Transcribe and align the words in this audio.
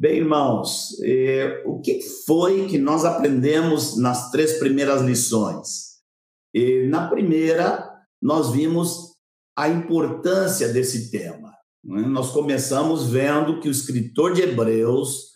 Bem, 0.00 0.16
irmãos, 0.16 0.98
eh, 1.02 1.62
o 1.66 1.78
que 1.78 2.00
foi 2.26 2.66
que 2.68 2.78
nós 2.78 3.04
aprendemos 3.04 3.98
nas 3.98 4.30
três 4.30 4.54
primeiras 4.54 5.02
lições? 5.02 5.98
Eh, 6.56 6.86
na 6.86 7.06
primeira, 7.06 7.86
nós 8.22 8.50
vimos 8.50 9.10
a 9.54 9.68
importância 9.68 10.72
desse 10.72 11.10
tema. 11.10 11.52
Né? 11.84 12.00
Nós 12.06 12.30
começamos 12.30 13.10
vendo 13.10 13.60
que 13.60 13.68
o 13.68 13.70
escritor 13.70 14.32
de 14.32 14.40
Hebreus 14.40 15.32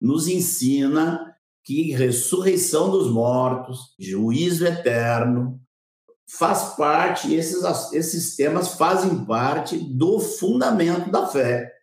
nos 0.00 0.28
ensina 0.28 1.36
que 1.62 1.92
ressurreição 1.92 2.90
dos 2.90 3.10
mortos, 3.10 3.94
juízo 4.00 4.64
eterno, 4.66 5.60
faz 6.26 6.74
parte, 6.74 7.34
esses, 7.34 7.62
esses 7.92 8.34
temas 8.34 8.76
fazem 8.76 9.26
parte 9.26 9.76
do 9.76 10.18
fundamento 10.18 11.10
da 11.10 11.26
fé. 11.26 11.75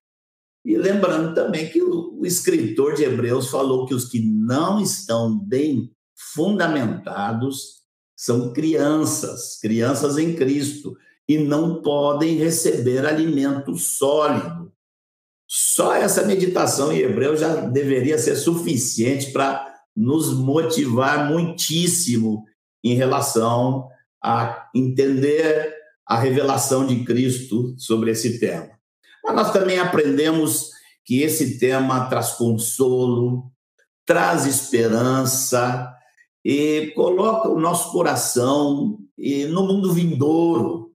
E 0.65 0.77
lembrando 0.77 1.33
também 1.33 1.69
que 1.69 1.81
o, 1.81 2.25
escritor 2.25 2.93
de 2.93 3.03
Hebreus 3.03 3.49
falou 3.49 3.85
que 3.85 3.93
os 3.93 4.05
que 4.05 4.21
não 4.21 4.79
estão 4.79 5.37
bem 5.37 5.91
fundamentados 6.33 7.81
são 8.15 8.53
crianças, 8.53 9.59
crianças 9.61 10.17
em 10.17 10.33
Cristo, 10.33 10.95
e 11.27 11.37
não 11.37 11.81
podem 11.81 12.37
receber 12.37 13.05
alimento 13.05 13.75
sólido. 13.75 14.71
Só 15.45 15.93
essa 15.93 16.25
meditação 16.25 16.93
em 16.93 16.99
Hebreu 16.99 17.35
já 17.35 17.55
deveria 17.55 18.17
ser 18.17 18.37
suficiente 18.37 19.31
para 19.31 19.73
nos 19.95 20.33
motivar 20.33 21.29
muitíssimo 21.29 22.45
em 22.83 22.95
relação 22.95 23.87
a 24.23 24.69
entender 24.73 25.73
a 26.07 26.17
revelação 26.17 26.87
de 26.87 27.03
Cristo 27.03 27.75
sobre 27.77 28.11
esse 28.11 28.39
tema. 28.39 28.71
Mas 29.23 29.35
nós 29.35 29.53
também 29.53 29.79
aprendemos 29.79 30.71
que 31.05 31.21
esse 31.21 31.57
tema 31.59 32.07
traz 32.09 32.31
consolo, 32.31 33.51
traz 34.05 34.45
esperança 34.45 35.91
e 36.43 36.91
coloca 36.95 37.49
o 37.49 37.59
nosso 37.59 37.91
coração 37.91 38.99
no 39.49 39.63
mundo 39.63 39.93
vindouro, 39.93 40.91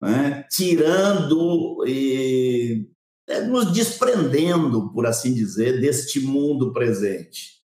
né? 0.00 0.46
tirando 0.50 1.84
e 1.86 2.88
é, 3.26 3.40
nos 3.40 3.72
desprendendo, 3.72 4.92
por 4.92 5.06
assim 5.06 5.32
dizer, 5.32 5.80
deste 5.80 6.20
mundo 6.20 6.72
presente. 6.72 7.62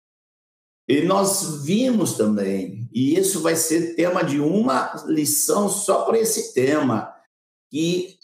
E 0.88 1.02
nós 1.02 1.64
vimos 1.64 2.14
também, 2.14 2.88
e 2.94 3.18
isso 3.18 3.42
vai 3.42 3.56
ser 3.56 3.96
tema 3.96 4.24
de 4.24 4.40
uma 4.40 4.94
lição 5.08 5.68
só 5.68 6.04
para 6.04 6.20
esse 6.20 6.54
tema, 6.54 7.15
que 7.76 8.18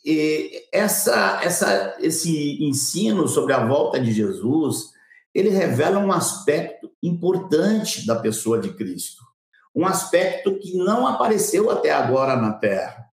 essa, 0.71 1.41
essa, 1.43 1.97
esse 1.99 2.63
ensino 2.63 3.27
sobre 3.27 3.51
a 3.51 3.67
volta 3.67 3.99
de 3.99 4.13
Jesus, 4.13 4.91
ele 5.35 5.49
revela 5.49 5.99
um 5.99 6.09
aspecto 6.09 6.89
importante 7.03 8.07
da 8.07 8.15
pessoa 8.15 8.61
de 8.61 8.71
Cristo, 8.71 9.21
um 9.75 9.85
aspecto 9.85 10.57
que 10.57 10.77
não 10.77 11.05
apareceu 11.05 11.69
até 11.69 11.91
agora 11.91 12.37
na 12.37 12.53
Terra. 12.53 13.07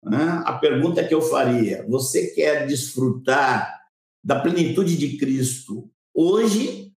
Né? 0.00 0.40
A 0.44 0.52
pergunta 0.58 1.02
que 1.02 1.12
eu 1.12 1.20
faria: 1.20 1.84
você 1.88 2.28
quer 2.28 2.68
desfrutar 2.68 3.80
da 4.22 4.38
plenitude 4.38 4.96
de 4.96 5.16
Cristo 5.16 5.90
hoje 6.14 6.92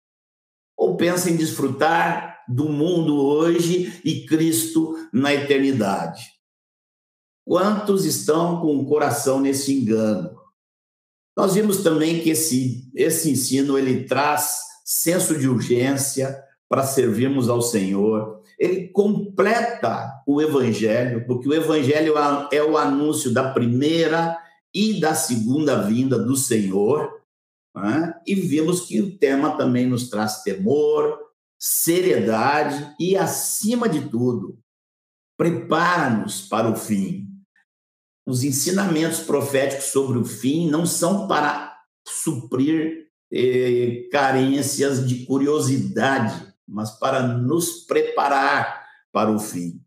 ou 0.77 0.97
pensa 0.97 1.31
em 1.31 1.37
desfrutar 1.37 2.41
do 2.49 2.69
mundo 2.69 3.25
hoje 3.25 4.01
e 4.05 4.27
Cristo 4.27 4.97
na 5.13 5.33
eternidade? 5.33 6.30
Quantos 7.51 8.05
estão 8.05 8.61
com 8.61 8.77
o 8.77 8.87
coração 8.87 9.41
nesse 9.41 9.75
engano? 9.75 10.39
Nós 11.37 11.55
vimos 11.55 11.83
também 11.83 12.21
que 12.21 12.31
esse, 12.31 12.89
esse 12.95 13.29
ensino 13.29 13.77
ele 13.77 14.05
traz 14.05 14.61
senso 14.85 15.37
de 15.37 15.49
urgência 15.49 16.41
para 16.69 16.85
servirmos 16.85 17.49
ao 17.49 17.61
Senhor. 17.61 18.41
Ele 18.57 18.87
completa 18.91 20.23
o 20.29 20.41
evangelho, 20.41 21.27
porque 21.27 21.49
o 21.49 21.53
evangelho 21.53 22.15
é 22.53 22.63
o 22.63 22.77
anúncio 22.79 23.35
da 23.35 23.53
primeira 23.53 24.39
e 24.73 25.01
da 25.01 25.17
segunda 25.17 25.83
vinda 25.83 26.17
do 26.17 26.37
Senhor. 26.37 27.21
Né? 27.75 28.15
E 28.29 28.37
vimos 28.37 28.83
que 28.83 29.01
o 29.01 29.19
tema 29.19 29.57
também 29.57 29.89
nos 29.89 30.09
traz 30.09 30.45
temor, 30.45 31.19
seriedade 31.59 32.95
e, 33.01 33.17
acima 33.17 33.89
de 33.89 34.09
tudo, 34.09 34.57
prepara-nos 35.37 36.43
para 36.43 36.71
o 36.71 36.77
fim 36.77 37.29
os 38.31 38.45
ensinamentos 38.45 39.21
proféticos 39.21 39.87
sobre 39.87 40.19
o 40.19 40.25
fim 40.25 40.71
não 40.71 40.87
são 40.87 41.27
para 41.27 41.77
suprir 42.07 43.09
eh, 43.33 44.09
carências 44.11 45.07
de 45.07 45.27
curiosidade, 45.27 46.55
mas 46.67 46.91
para 46.93 47.23
nos 47.23 47.85
preparar 47.87 48.87
para 49.13 49.31
o 49.31 49.39
fim. 49.39 49.81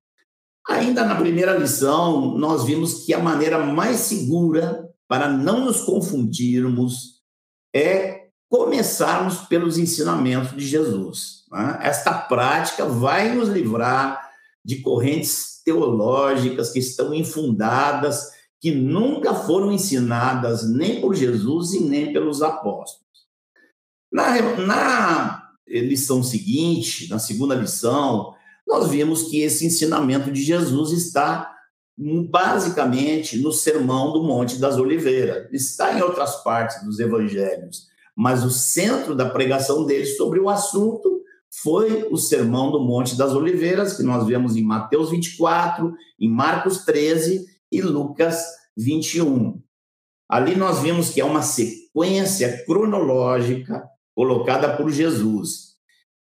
Ainda 0.67 1.05
na 1.05 1.15
primeira 1.15 1.57
lição, 1.57 2.37
nós 2.37 2.65
vimos 2.65 3.05
que 3.05 3.13
a 3.13 3.19
maneira 3.19 3.59
mais 3.59 3.97
segura 4.01 4.89
para 5.07 5.29
não 5.29 5.65
nos 5.65 5.81
confundirmos 5.81 7.21
é 7.73 8.27
começarmos 8.49 9.39
pelos 9.39 9.77
ensinamentos 9.77 10.55
de 10.55 10.65
Jesus. 10.65 11.43
Né? 11.51 11.79
Esta 11.81 12.13
prática 12.13 12.85
vai 12.85 13.33
nos 13.33 13.49
livrar 13.49 14.22
de 14.63 14.77
correntes 14.81 15.61
teológicas 15.63 16.71
que 16.71 16.79
estão 16.79 17.13
infundadas, 17.13 18.31
que 18.59 18.71
nunca 18.71 19.33
foram 19.33 19.71
ensinadas 19.71 20.69
nem 20.69 21.01
por 21.01 21.15
Jesus 21.15 21.73
e 21.73 21.83
nem 21.83 22.13
pelos 22.13 22.41
apóstolos. 22.41 23.03
Na, 24.11 24.39
na 24.57 25.49
lição 25.67 26.23
seguinte, 26.23 27.09
na 27.09 27.19
segunda 27.19 27.55
lição, 27.55 28.33
nós 28.67 28.87
vimos 28.89 29.23
que 29.23 29.41
esse 29.41 29.65
ensinamento 29.65 30.31
de 30.31 30.41
Jesus 30.41 30.91
está 30.91 31.53
basicamente 31.97 33.37
no 33.37 33.51
Sermão 33.51 34.13
do 34.13 34.23
Monte 34.23 34.57
das 34.57 34.77
Oliveiras. 34.77 35.47
Está 35.51 35.97
em 35.97 36.01
outras 36.01 36.43
partes 36.43 36.83
dos 36.83 36.99
evangelhos, 36.99 37.87
mas 38.15 38.43
o 38.43 38.49
centro 38.49 39.15
da 39.15 39.29
pregação 39.29 39.85
dele 39.85 40.05
sobre 40.05 40.39
o 40.39 40.49
assunto 40.49 41.22
foi 41.63 42.09
o 42.11 42.17
Sermão 42.17 42.69
do 42.69 42.81
Monte 42.81 43.17
das 43.17 43.31
Oliveiras, 43.31 43.95
que 43.95 44.03
nós 44.03 44.27
vemos 44.27 44.57
em 44.57 44.63
Mateus 44.63 45.11
24, 45.11 45.93
em 46.19 46.29
Marcos 46.29 46.83
13 46.83 47.45
e 47.71 47.81
Lucas 47.81 48.43
21. 48.77 49.61
Ali 50.29 50.55
nós 50.57 50.79
vimos 50.79 51.09
que 51.09 51.21
é 51.21 51.25
uma 51.25 51.41
sequência 51.41 52.65
cronológica 52.65 53.81
colocada 54.13 54.75
por 54.75 54.91
Jesus. 54.91 55.73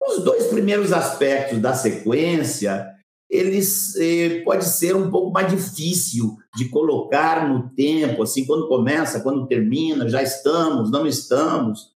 Os 0.06 0.22
dois 0.22 0.46
primeiros 0.46 0.92
aspectos 0.92 1.58
da 1.58 1.74
sequência, 1.74 2.86
eles 3.28 3.96
eh, 3.96 4.42
pode 4.44 4.64
ser 4.66 4.94
um 4.94 5.10
pouco 5.10 5.32
mais 5.32 5.50
difícil 5.50 6.36
de 6.54 6.68
colocar 6.68 7.48
no 7.48 7.70
tempo, 7.70 8.22
assim, 8.22 8.44
quando 8.44 8.68
começa, 8.68 9.20
quando 9.20 9.48
termina, 9.48 10.08
já 10.08 10.22
estamos, 10.22 10.90
não 10.90 11.06
estamos 11.06 11.93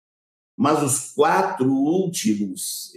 mas 0.57 0.83
os 0.83 1.13
quatro 1.13 1.71
últimos, 1.71 2.93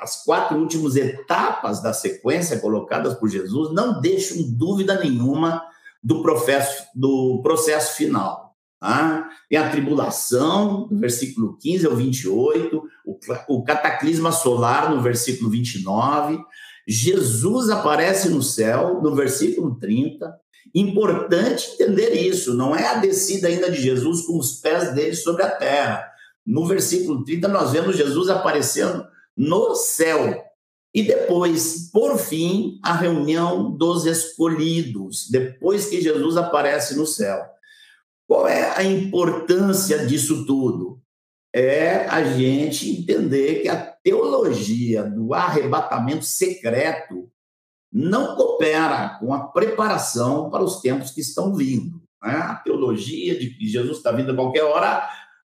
as 0.00 0.24
quatro 0.24 0.58
últimas 0.58 0.96
etapas 0.96 1.82
da 1.82 1.92
sequência 1.92 2.60
colocadas 2.60 3.14
por 3.14 3.28
Jesus 3.28 3.72
não 3.72 4.00
deixam 4.00 4.42
dúvida 4.50 4.98
nenhuma 4.98 5.62
do 6.02 6.22
processo, 6.22 6.84
do 6.94 7.40
processo 7.42 7.96
final. 7.96 8.48
Tá? 8.80 9.28
Tem 9.50 9.58
a 9.58 9.70
tribulação, 9.70 10.86
no 10.88 11.00
versículo 11.00 11.56
15 11.58 11.86
ao 11.86 11.96
28, 11.96 12.82
o, 13.04 13.18
o 13.48 13.64
cataclisma 13.64 14.30
solar, 14.30 14.94
no 14.94 15.02
versículo 15.02 15.50
29, 15.50 16.38
Jesus 16.86 17.68
aparece 17.68 18.28
no 18.28 18.42
céu, 18.42 19.00
no 19.02 19.14
versículo 19.14 19.74
30, 19.74 20.32
Importante 20.74 21.70
entender 21.72 22.12
isso, 22.12 22.54
não 22.54 22.76
é 22.76 22.86
a 22.86 22.94
descida 22.94 23.48
ainda 23.48 23.70
de 23.70 23.80
Jesus 23.80 24.22
com 24.22 24.38
os 24.38 24.60
pés 24.60 24.94
dele 24.94 25.16
sobre 25.16 25.42
a 25.42 25.50
terra. 25.50 26.04
No 26.46 26.66
versículo 26.66 27.24
30, 27.24 27.48
nós 27.48 27.72
vemos 27.72 27.96
Jesus 27.96 28.28
aparecendo 28.28 29.06
no 29.36 29.74
céu. 29.74 30.44
E 30.94 31.02
depois, 31.02 31.90
por 31.92 32.18
fim, 32.18 32.78
a 32.82 32.94
reunião 32.94 33.70
dos 33.70 34.06
escolhidos, 34.06 35.28
depois 35.30 35.86
que 35.86 36.00
Jesus 36.00 36.36
aparece 36.36 36.96
no 36.96 37.06
céu. 37.06 37.44
Qual 38.26 38.46
é 38.46 38.76
a 38.76 38.82
importância 38.82 40.06
disso 40.06 40.44
tudo? 40.44 41.00
É 41.54 42.06
a 42.06 42.22
gente 42.24 42.90
entender 42.90 43.62
que 43.62 43.68
a 43.68 43.76
teologia 43.76 45.02
do 45.02 45.32
arrebatamento 45.32 46.24
secreto 46.24 47.30
não 47.92 48.36
coopera 48.36 49.18
com 49.20 49.32
a 49.32 49.48
preparação 49.48 50.50
para 50.50 50.62
os 50.62 50.80
tempos 50.80 51.10
que 51.10 51.20
estão 51.20 51.54
vindo. 51.54 52.00
Né? 52.22 52.32
A 52.32 52.54
teologia 52.56 53.38
de 53.38 53.50
que 53.50 53.66
Jesus 53.66 53.98
está 53.98 54.12
vindo 54.12 54.32
a 54.32 54.34
qualquer 54.34 54.64
hora 54.64 55.08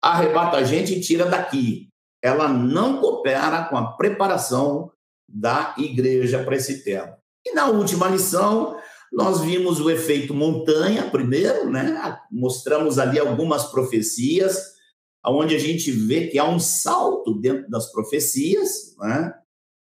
arrebata 0.01 0.57
a 0.57 0.63
gente 0.63 0.93
e 0.93 1.01
tira 1.01 1.25
daqui. 1.25 1.89
Ela 2.21 2.47
não 2.47 2.99
coopera 2.99 3.63
com 3.65 3.77
a 3.77 3.93
preparação 3.93 4.91
da 5.27 5.73
igreja 5.77 6.43
para 6.43 6.55
esse 6.55 6.83
tempo. 6.83 7.15
E 7.45 7.53
na 7.53 7.67
última 7.67 8.07
lição, 8.07 8.77
nós 9.11 9.41
vimos 9.41 9.79
o 9.79 9.89
efeito 9.89 10.33
montanha 10.33 11.09
primeiro, 11.09 11.69
né? 11.69 12.17
Mostramos 12.31 12.99
ali 12.99 13.19
algumas 13.19 13.65
profecias 13.65 14.77
onde 15.25 15.55
a 15.55 15.59
gente 15.59 15.91
vê 15.91 16.27
que 16.27 16.39
há 16.39 16.45
um 16.45 16.59
salto 16.59 17.39
dentro 17.39 17.69
das 17.69 17.91
profecias, 17.91 18.95
né? 18.99 19.33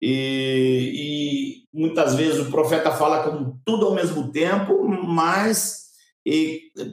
E, 0.02 1.64
e, 1.74 1.78
muitas 1.78 2.16
vezes 2.16 2.40
o 2.40 2.50
profeta 2.50 2.92
fala 2.92 3.24
com 3.24 3.58
tudo 3.66 3.86
ao 3.86 3.94
mesmo 3.94 4.32
tempo, 4.32 4.88
mas 4.88 5.90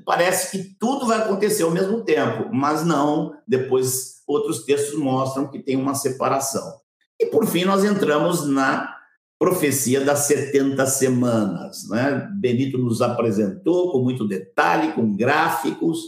parece 0.04 0.50
que 0.50 0.76
tudo 0.78 1.06
vai 1.06 1.18
acontecer 1.18 1.62
ao 1.62 1.70
mesmo 1.70 2.02
tempo, 2.02 2.48
mas 2.52 2.84
não. 2.84 3.34
Depois, 3.46 4.22
outros 4.26 4.64
textos 4.64 4.98
mostram 4.98 5.48
que 5.48 5.58
tem 5.58 5.76
uma 5.76 5.94
separação. 5.94 6.80
E 7.20 7.26
por 7.26 7.46
fim, 7.46 7.64
nós 7.64 7.84
entramos 7.84 8.46
na 8.46 8.94
profecia 9.38 10.00
das 10.00 10.20
70 10.20 10.84
semanas. 10.86 11.88
Né? 11.88 12.28
Benito 12.34 12.78
nos 12.78 13.02
apresentou 13.02 13.92
com 13.92 14.02
muito 14.02 14.26
detalhe, 14.26 14.92
com 14.92 15.16
gráficos. 15.16 15.98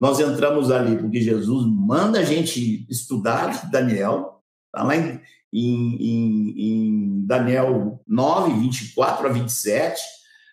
Nós 0.00 0.20
entramos 0.20 0.70
ali 0.70 0.96
porque 0.96 1.20
Jesus 1.20 1.66
manda 1.66 2.20
a 2.20 2.24
gente 2.24 2.86
estudar 2.90 3.70
Daniel, 3.70 4.42
está 4.66 4.84
lá 4.84 4.96
em, 4.96 5.20
em, 5.54 5.96
em, 6.00 7.26
Daniel 7.26 8.02
9, 8.06 8.60
24 8.60 9.28
a 9.28 9.30
27. 9.30 10.00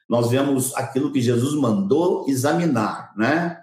Nós 0.07 0.29
vemos 0.29 0.75
aquilo 0.75 1.11
que 1.11 1.21
Jesus 1.21 1.55
mandou 1.55 2.25
examinar. 2.29 3.11
Né? 3.17 3.57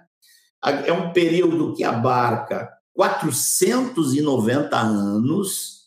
É 0.85 0.91
um 0.91 1.13
período 1.13 1.73
que 1.73 1.83
abarca 1.83 2.69
490 2.93 4.77
anos 4.77 5.79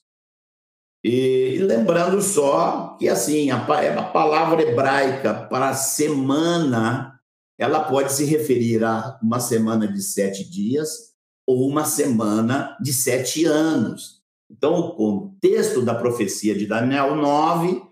e, 1.04 1.58
lembrando 1.60 2.22
só 2.22 2.96
que 2.98 3.08
assim 3.08 3.50
a, 3.50 3.56
a 3.56 4.02
palavra 4.04 4.62
hebraica 4.62 5.34
para 5.34 5.74
semana 5.74 7.20
ela 7.58 7.84
pode 7.84 8.12
se 8.12 8.24
referir 8.24 8.84
a 8.84 9.18
uma 9.22 9.40
semana 9.40 9.86
de 9.86 10.00
sete 10.00 10.48
dias 10.48 11.12
ou 11.46 11.68
uma 11.68 11.84
semana 11.84 12.76
de 12.80 12.92
sete 12.92 13.44
anos. 13.44 14.21
Então, 14.52 14.74
o 14.74 14.94
contexto 14.94 15.80
da 15.80 15.94
profecia 15.94 16.54
de 16.54 16.66
Daniel 16.66 17.16
9 17.16 17.82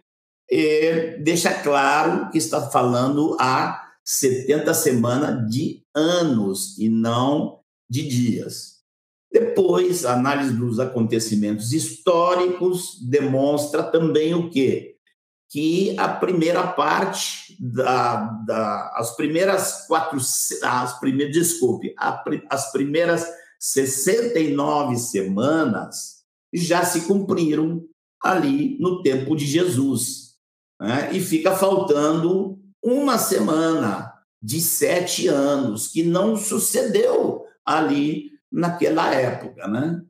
eh, 0.50 1.16
deixa 1.18 1.54
claro 1.54 2.30
que 2.30 2.36
está 2.36 2.68
falando 2.68 3.34
a 3.40 3.82
70 4.04 4.74
semanas 4.74 5.50
de 5.50 5.82
anos 5.94 6.76
e 6.78 6.88
não 6.88 7.60
de 7.88 8.06
dias. 8.06 8.80
Depois, 9.32 10.04
a 10.04 10.14
análise 10.14 10.52
dos 10.52 10.78
acontecimentos 10.78 11.72
históricos 11.72 12.98
demonstra 13.08 13.82
também 13.82 14.34
o 14.34 14.50
quê? 14.50 14.96
Que 15.48 15.96
a 15.98 16.08
primeira 16.08 16.66
parte 16.66 17.56
da, 17.58 18.16
da 18.46 18.92
as 18.96 19.16
primeiras 19.16 19.86
quatro, 19.86 20.18
as 20.18 21.00
primeiras, 21.00 21.32
desculpe, 21.34 21.94
a, 21.96 22.22
as 22.50 22.70
primeiras 22.70 23.26
69 23.58 24.96
semanas 24.96 26.19
já 26.52 26.84
se 26.84 27.02
cumpriram 27.02 27.84
ali 28.22 28.78
no 28.78 29.02
tempo 29.02 29.34
de 29.34 29.46
Jesus. 29.46 30.34
Né? 30.80 31.10
E 31.12 31.20
fica 31.20 31.54
faltando 31.54 32.58
uma 32.82 33.18
semana 33.18 34.12
de 34.42 34.60
sete 34.60 35.28
anos 35.28 35.88
que 35.88 36.02
não 36.02 36.36
sucedeu 36.36 37.44
ali 37.64 38.30
naquela 38.50 39.14
época, 39.14 39.68
né? 39.68 40.02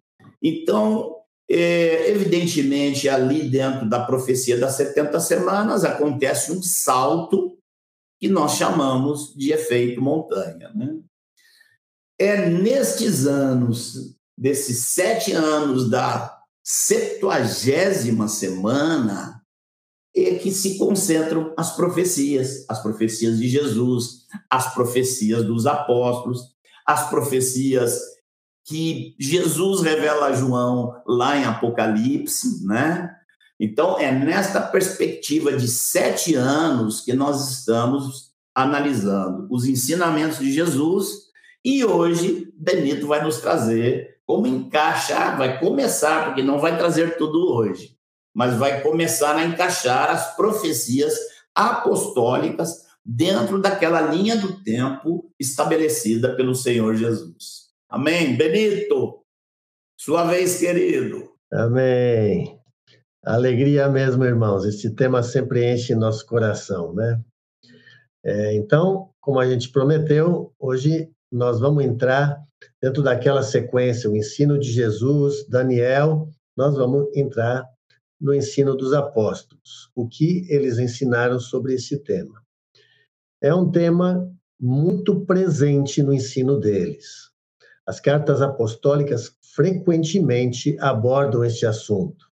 Então, 0.43 1.17
é, 1.51 2.09
evidentemente, 2.11 3.09
ali 3.09 3.49
dentro 3.51 3.89
da 3.89 4.05
profecia 4.05 4.57
das 4.57 4.75
70 4.77 5.19
semanas 5.21 5.85
acontece 5.85 6.53
um 6.53 6.63
salto 6.63 7.59
que 8.21 8.29
nós 8.29 8.53
chamamos 8.53 9.35
de 9.35 9.53
efeito 9.53 10.01
montanha, 10.01 10.71
né? 10.75 10.99
É 12.19 12.49
nestes 12.49 13.27
anos, 13.27 14.17
desses 14.41 14.87
sete 14.87 15.33
anos 15.33 15.91
da 15.91 16.35
septuagésima 16.65 18.27
semana, 18.27 19.43
é 20.17 20.37
que 20.37 20.51
se 20.51 20.79
concentram 20.79 21.53
as 21.59 21.77
profecias, 21.77 22.65
as 22.69 22.83
profecias 22.83 23.39
de 23.39 23.49
Jesus, 23.49 24.25
as 24.49 24.73
profecias 24.73 25.45
dos 25.45 25.67
apóstolos, 25.67 26.41
as 26.87 27.11
profecias 27.11 28.01
que 28.65 29.15
Jesus 29.21 29.83
revela 29.83 30.27
a 30.27 30.33
João 30.33 30.95
lá 31.07 31.37
em 31.37 31.45
Apocalipse, 31.45 32.65
né? 32.67 33.15
Então, 33.59 33.99
é 33.99 34.11
nesta 34.11 34.61
perspectiva 34.61 35.53
de 35.53 35.69
sete 35.69 36.35
anos 36.35 37.03
que 37.03 37.13
nós 37.13 37.51
estamos 37.51 38.31
analisando 38.55 39.47
os 39.51 39.67
ensinamentos 39.67 40.39
de 40.39 40.51
Jesus 40.51 41.31
e 41.65 41.85
hoje 41.85 42.51
Benito 42.57 43.07
vai 43.07 43.23
nos 43.23 43.39
trazer 43.39 44.10
como 44.31 44.47
encaixar, 44.47 45.37
vai 45.37 45.59
começar, 45.59 46.27
porque 46.27 46.41
não 46.41 46.61
vai 46.61 46.79
trazer 46.79 47.17
tudo 47.17 47.53
hoje, 47.53 47.97
mas 48.33 48.55
vai 48.55 48.81
começar 48.81 49.35
a 49.35 49.45
encaixar 49.45 50.09
as 50.09 50.37
profecias 50.37 51.19
apostólicas 51.53 52.87
dentro 53.05 53.61
daquela 53.61 54.01
linha 54.01 54.37
do 54.37 54.63
tempo 54.63 55.33
estabelecida 55.37 56.37
pelo 56.37 56.55
Senhor 56.55 56.95
Jesus. 56.95 57.71
Amém. 57.89 58.37
Benito, 58.37 59.25
sua 59.99 60.23
vez, 60.23 60.61
querido. 60.61 61.33
Amém. 61.53 62.57
Alegria 63.25 63.89
mesmo, 63.89 64.25
irmãos. 64.25 64.65
Esse 64.65 64.95
tema 64.95 65.25
sempre 65.25 65.75
enche 65.75 65.93
nosso 65.97 66.25
coração, 66.25 66.95
né? 66.95 67.21
É, 68.25 68.55
então, 68.55 69.11
como 69.21 69.41
a 69.41 69.51
gente 69.51 69.71
prometeu, 69.71 70.55
hoje 70.57 71.11
nós 71.31 71.61
vamos 71.61 71.85
entrar 71.85 72.43
dentro 72.83 73.03
daquela 73.03 73.43
sequência, 73.43 74.11
o 74.11 74.17
ensino 74.17 74.59
de 74.59 74.71
Jesus, 74.71 75.47
Daniel, 75.47 76.29
nós 76.57 76.77
vamos 76.77 77.09
entrar 77.17 77.65
no 78.21 78.35
ensino 78.35 78.77
dos 78.77 78.93
apóstolos, 78.93 79.91
o 79.95 80.07
que 80.07 80.47
eles 80.53 80.79
ensinaram 80.79 81.41
sobre 81.41 81.75
esse 81.75 81.99
tema. 81.99 82.43
É 83.43 83.55
um 83.55 83.71
tema 83.71 84.31
muito 84.61 85.25
presente 85.25 86.03
no 86.03 86.13
ensino 86.13 86.61
deles. 86.61 87.31
As 87.87 87.99
cartas 87.99 88.43
apostólicas 88.43 89.35
frequentemente 89.55 90.79
abordam 90.79 91.45
este 91.45 91.65
assunto. 91.65 92.31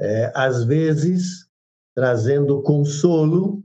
É, 0.00 0.32
às 0.34 0.64
vezes, 0.64 1.48
trazendo 1.94 2.62
consolo 2.62 3.62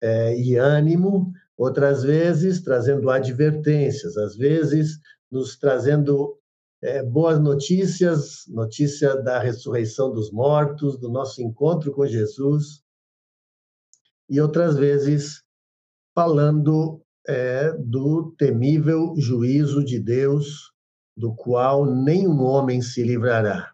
é, 0.00 0.38
e 0.38 0.56
ânimo, 0.56 1.32
outras 1.56 2.02
vezes, 2.02 2.62
trazendo 2.62 3.10
advertências, 3.10 4.16
às 4.16 4.36
vezes, 4.36 4.98
nos 5.30 5.56
trazendo 5.56 6.38
é, 6.82 7.02
boas 7.02 7.40
notícias 7.40 8.44
notícia 8.48 9.16
da 9.16 9.38
ressurreição 9.38 10.12
dos 10.12 10.30
mortos, 10.30 10.98
do 10.98 11.08
nosso 11.10 11.42
encontro 11.42 11.92
com 11.92 12.06
Jesus, 12.06 12.82
e 14.28 14.40
outras 14.40 14.76
vezes, 14.76 15.42
falando 16.14 17.00
é, 17.26 17.72
do 17.72 18.34
temível 18.38 19.14
juízo 19.16 19.84
de 19.84 19.98
Deus, 19.98 20.72
do 21.16 21.34
qual 21.34 21.86
nenhum 21.86 22.42
homem 22.42 22.82
se 22.82 23.02
livrará. 23.02 23.72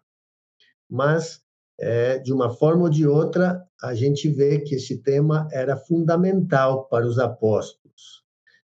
Mas, 0.88 1.42
é, 1.78 2.18
de 2.18 2.32
uma 2.32 2.50
forma 2.50 2.84
ou 2.84 2.88
de 2.90 3.06
outra, 3.06 3.62
a 3.82 3.94
gente 3.94 4.28
vê 4.28 4.60
que 4.60 4.76
esse 4.76 4.98
tema 4.98 5.48
era 5.52 5.76
fundamental 5.76 6.86
para 6.88 7.06
os 7.06 7.18
apóstolos. 7.18 8.22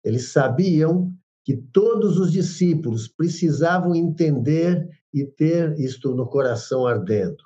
Eles 0.03 0.31
sabiam 0.31 1.13
que 1.43 1.58
todos 1.58 2.17
os 2.17 2.31
discípulos 2.31 3.08
precisavam 3.08 3.96
entender 3.96 4.88
e 5.13 5.25
ter 5.25 5.77
isto 5.79 6.15
no 6.15 6.27
coração 6.27 6.86
ardendo. 6.86 7.43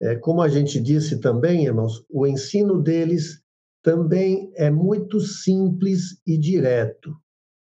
É, 0.00 0.16
como 0.16 0.42
a 0.42 0.48
gente 0.48 0.80
disse 0.80 1.20
também, 1.20 1.64
irmãos, 1.64 2.04
o 2.10 2.26
ensino 2.26 2.82
deles 2.82 3.40
também 3.82 4.52
é 4.56 4.70
muito 4.70 5.20
simples 5.20 6.20
e 6.26 6.36
direto, 6.36 7.16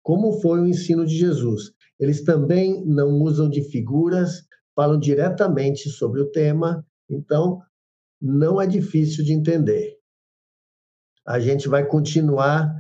como 0.04 0.40
foi 0.42 0.60
o 0.60 0.68
ensino 0.68 1.06
de 1.06 1.16
Jesus. 1.16 1.72
Eles 2.00 2.24
também 2.24 2.84
não 2.86 3.22
usam 3.22 3.50
de 3.50 3.62
figuras, 3.64 4.44
falam 4.76 5.00
diretamente 5.00 5.90
sobre 5.90 6.22
o 6.22 6.30
tema, 6.32 6.86
então 7.10 7.62
não 8.22 8.62
é 8.62 8.68
difícil 8.68 9.24
de 9.24 9.34
entender. 9.34 9.98
A 11.26 11.40
gente 11.40 11.68
vai 11.68 11.86
continuar 11.86 12.72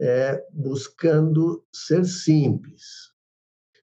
é, 0.00 0.44
buscando 0.52 1.64
ser 1.72 2.04
simples. 2.04 3.12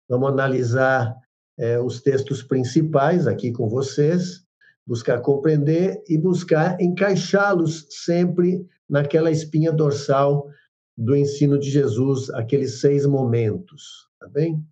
Vamos 0.08 0.30
analisar 0.30 1.16
é, 1.58 1.80
os 1.80 2.02
textos 2.02 2.44
principais 2.44 3.28
aqui 3.28 3.52
com 3.52 3.70
vocês, 3.70 4.46
buscar 4.86 5.22
compreender 5.22 6.04
e 6.08 6.18
buscar 6.18 6.80
encaixá-los 6.82 7.88
sempre 7.90 8.68
naquela 8.90 9.32
espinha 9.32 9.72
dorsal 9.72 10.48
do 10.98 11.16
ensino 11.16 11.58
de 11.58 11.70
Jesus, 11.70 12.30
aqueles 12.32 12.82
seis 12.82 13.06
momentos, 13.06 14.10
tá 14.20 14.28
bem? 14.28 14.64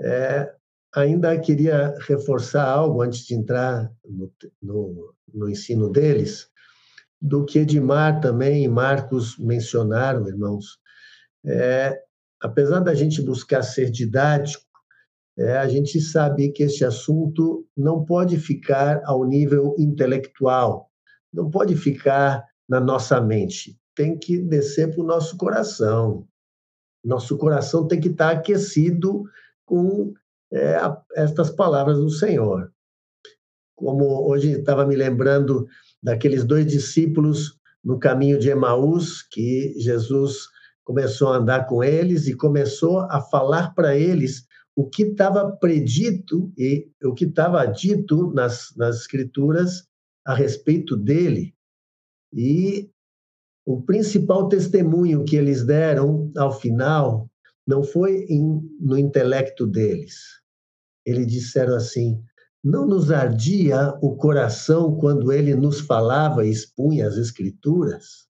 É, 0.00 0.52
ainda 0.96 1.38
queria 1.38 1.94
reforçar 2.00 2.64
algo 2.66 3.02
antes 3.02 3.26
de 3.26 3.34
entrar 3.34 3.92
no, 4.02 4.32
no, 4.62 5.14
no 5.32 5.50
ensino 5.50 5.90
deles, 5.90 6.48
do 7.20 7.44
que 7.44 7.60
Edmar 7.60 8.20
também 8.20 8.64
e 8.64 8.68
Marcos 8.68 9.38
mencionaram, 9.38 10.26
irmãos. 10.26 10.78
É, 11.44 12.00
apesar 12.40 12.80
da 12.80 12.94
gente 12.94 13.20
buscar 13.20 13.62
ser 13.62 13.90
didático, 13.90 14.64
é, 15.38 15.58
a 15.58 15.68
gente 15.68 16.00
sabe 16.00 16.50
que 16.50 16.62
este 16.62 16.82
assunto 16.82 17.68
não 17.76 18.02
pode 18.02 18.38
ficar 18.38 19.02
ao 19.04 19.22
nível 19.26 19.74
intelectual, 19.78 20.90
não 21.30 21.50
pode 21.50 21.76
ficar 21.76 22.42
na 22.66 22.80
nossa 22.80 23.20
mente, 23.20 23.78
tem 23.94 24.18
que 24.18 24.38
descer 24.38 24.94
para 24.94 25.04
o 25.04 25.06
nosso 25.06 25.36
coração. 25.36 26.26
Nosso 27.04 27.36
coração 27.36 27.86
tem 27.86 28.00
que 28.00 28.08
estar 28.08 28.30
aquecido 28.30 29.24
com 29.64 30.14
é, 30.52 30.78
estas 31.16 31.50
palavras 31.50 31.98
do 31.98 32.10
Senhor. 32.10 32.72
Como 33.74 34.28
hoje 34.28 34.52
estava 34.52 34.86
me 34.86 34.96
lembrando 34.96 35.66
daqueles 36.02 36.44
dois 36.44 36.66
discípulos 36.66 37.58
no 37.84 37.98
caminho 37.98 38.38
de 38.38 38.48
Emaús, 38.48 39.22
que 39.22 39.74
Jesus 39.78 40.48
começou 40.84 41.28
a 41.28 41.36
andar 41.36 41.66
com 41.66 41.82
eles 41.82 42.26
e 42.26 42.34
começou 42.34 43.00
a 43.00 43.20
falar 43.20 43.74
para 43.74 43.96
eles 43.96 44.46
o 44.74 44.88
que 44.88 45.04
estava 45.04 45.50
predito 45.56 46.52
e 46.56 46.88
o 47.02 47.14
que 47.14 47.24
estava 47.24 47.64
dito 47.66 48.30
nas, 48.32 48.74
nas 48.76 49.00
escrituras 49.00 49.86
a 50.24 50.34
respeito 50.34 50.96
dele. 50.96 51.54
E 52.32 52.90
o 53.64 53.82
principal 53.82 54.48
testemunho 54.48 55.24
que 55.24 55.36
eles 55.36 55.64
deram 55.64 56.30
ao 56.36 56.52
final 56.52 57.28
não 57.66 57.82
foi 57.82 58.24
em, 58.28 58.60
no 58.80 58.96
intelecto 58.96 59.66
deles. 59.66 60.14
Eles 61.04 61.26
disseram 61.26 61.74
assim: 61.74 62.22
não 62.62 62.86
nos 62.86 63.10
ardia 63.10 63.96
o 64.02 64.16
coração 64.16 64.96
quando 64.96 65.32
ele 65.32 65.54
nos 65.54 65.80
falava 65.80 66.44
e 66.44 66.50
expunha 66.50 67.06
as 67.06 67.16
Escrituras? 67.16 68.26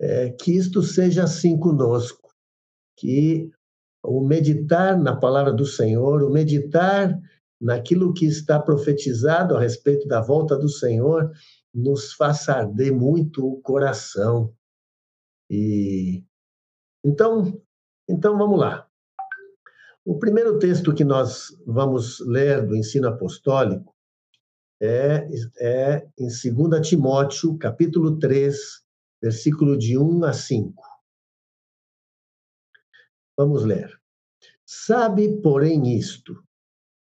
É, 0.00 0.30
que 0.30 0.52
isto 0.52 0.82
seja 0.82 1.24
assim 1.24 1.58
conosco, 1.58 2.30
que 2.98 3.50
o 4.04 4.20
meditar 4.20 4.98
na 4.98 5.16
palavra 5.16 5.52
do 5.52 5.64
Senhor, 5.64 6.22
o 6.22 6.30
meditar 6.30 7.18
naquilo 7.60 8.12
que 8.12 8.26
está 8.26 8.60
profetizado 8.60 9.56
a 9.56 9.60
respeito 9.60 10.06
da 10.06 10.20
volta 10.20 10.56
do 10.56 10.68
Senhor, 10.68 11.32
nos 11.74 12.12
faça 12.12 12.52
arder 12.52 12.92
muito 12.92 13.46
o 13.46 13.60
coração. 13.62 14.54
E 15.48 16.24
então, 17.04 17.62
então 18.08 18.38
vamos 18.38 18.58
lá. 18.58 18.88
O 20.04 20.18
primeiro 20.18 20.58
texto 20.58 20.94
que 20.94 21.04
nós 21.04 21.48
vamos 21.66 22.20
ler 22.20 22.64
do 22.64 22.76
ensino 22.76 23.08
apostólico 23.08 23.94
é, 24.80 25.28
é 25.58 26.08
em 26.18 26.28
2 26.28 26.88
Timóteo, 26.88 27.58
capítulo 27.58 28.18
3, 28.18 28.56
versículo 29.20 29.76
de 29.76 29.98
1 29.98 30.24
a 30.24 30.32
5. 30.32 30.82
Vamos 33.36 33.64
ler. 33.64 33.90
Sabe, 34.64 35.40
porém, 35.40 35.96
isto: 35.96 36.42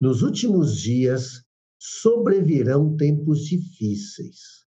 nos 0.00 0.22
últimos 0.22 0.76
dias 0.76 1.44
sobrevirão 1.78 2.96
tempos 2.96 3.44
difíceis, 3.44 4.66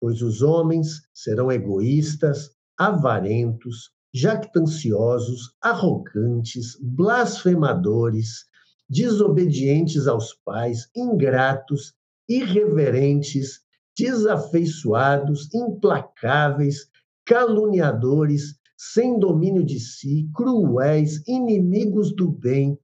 pois 0.00 0.20
os 0.20 0.42
homens 0.42 1.02
serão 1.12 1.50
egoístas, 1.50 2.54
avarentos, 2.78 3.90
jactanciosos, 4.12 5.54
arrogantes, 5.60 6.76
blasfemadores, 6.80 8.46
desobedientes 8.88 10.08
aos 10.08 10.34
pais, 10.44 10.90
ingratos, 10.96 11.94
irreverentes, 12.28 13.60
desafeiçoados, 13.96 15.52
implacáveis, 15.54 16.88
caluniadores, 17.24 18.58
sem 18.76 19.18
domínio 19.18 19.64
de 19.64 19.78
si, 19.78 20.28
cruéis, 20.34 21.22
inimigos 21.28 22.14
do 22.14 22.30
bem, 22.30 22.78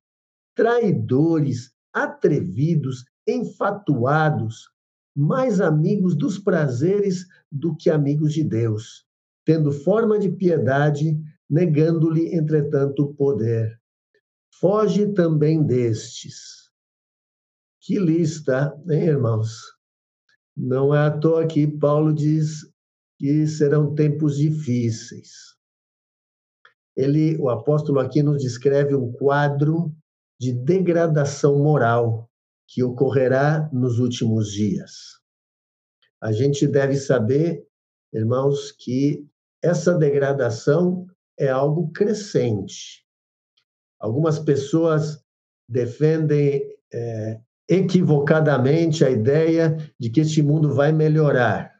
traidores, 0.54 1.72
atrevidos, 1.92 3.04
enfatuados, 3.26 4.70
mais 5.16 5.60
amigos 5.60 6.14
dos 6.14 6.38
prazeres 6.38 7.26
do 7.50 7.74
que 7.74 7.90
amigos 7.90 8.32
de 8.32 8.44
Deus 8.44 9.05
tendo 9.46 9.70
forma 9.70 10.18
de 10.18 10.28
piedade, 10.28 11.16
negando-lhe, 11.48 12.34
entretanto, 12.34 13.14
poder. 13.14 13.80
Foge 14.60 15.12
também 15.14 15.64
destes. 15.64 16.68
Que 17.80 18.00
lista, 18.00 18.76
hein, 18.90 19.04
irmãos? 19.04 19.52
Não 20.56 20.92
é 20.92 21.06
à 21.06 21.16
toa 21.16 21.46
que 21.46 21.66
Paulo 21.66 22.12
diz 22.12 22.62
que 23.18 23.46
serão 23.46 23.94
tempos 23.94 24.36
difíceis. 24.36 25.30
Ele, 26.96 27.36
o 27.38 27.48
apóstolo 27.48 28.00
aqui 28.00 28.22
nos 28.22 28.42
descreve 28.42 28.96
um 28.96 29.12
quadro 29.12 29.94
de 30.40 30.52
degradação 30.52 31.62
moral 31.62 32.28
que 32.66 32.82
ocorrerá 32.82 33.70
nos 33.72 34.00
últimos 34.00 34.50
dias. 34.50 35.20
A 36.20 36.32
gente 36.32 36.66
deve 36.66 36.96
saber, 36.96 37.64
irmãos, 38.12 38.72
que 38.72 39.24
essa 39.62 39.94
degradação 39.94 41.06
é 41.38 41.48
algo 41.48 41.90
crescente. 41.92 43.04
Algumas 43.98 44.38
pessoas 44.38 45.22
defendem 45.68 46.62
é, 46.92 47.40
equivocadamente 47.68 49.04
a 49.04 49.10
ideia 49.10 49.76
de 49.98 50.10
que 50.10 50.20
este 50.20 50.42
mundo 50.42 50.74
vai 50.74 50.92
melhorar. 50.92 51.74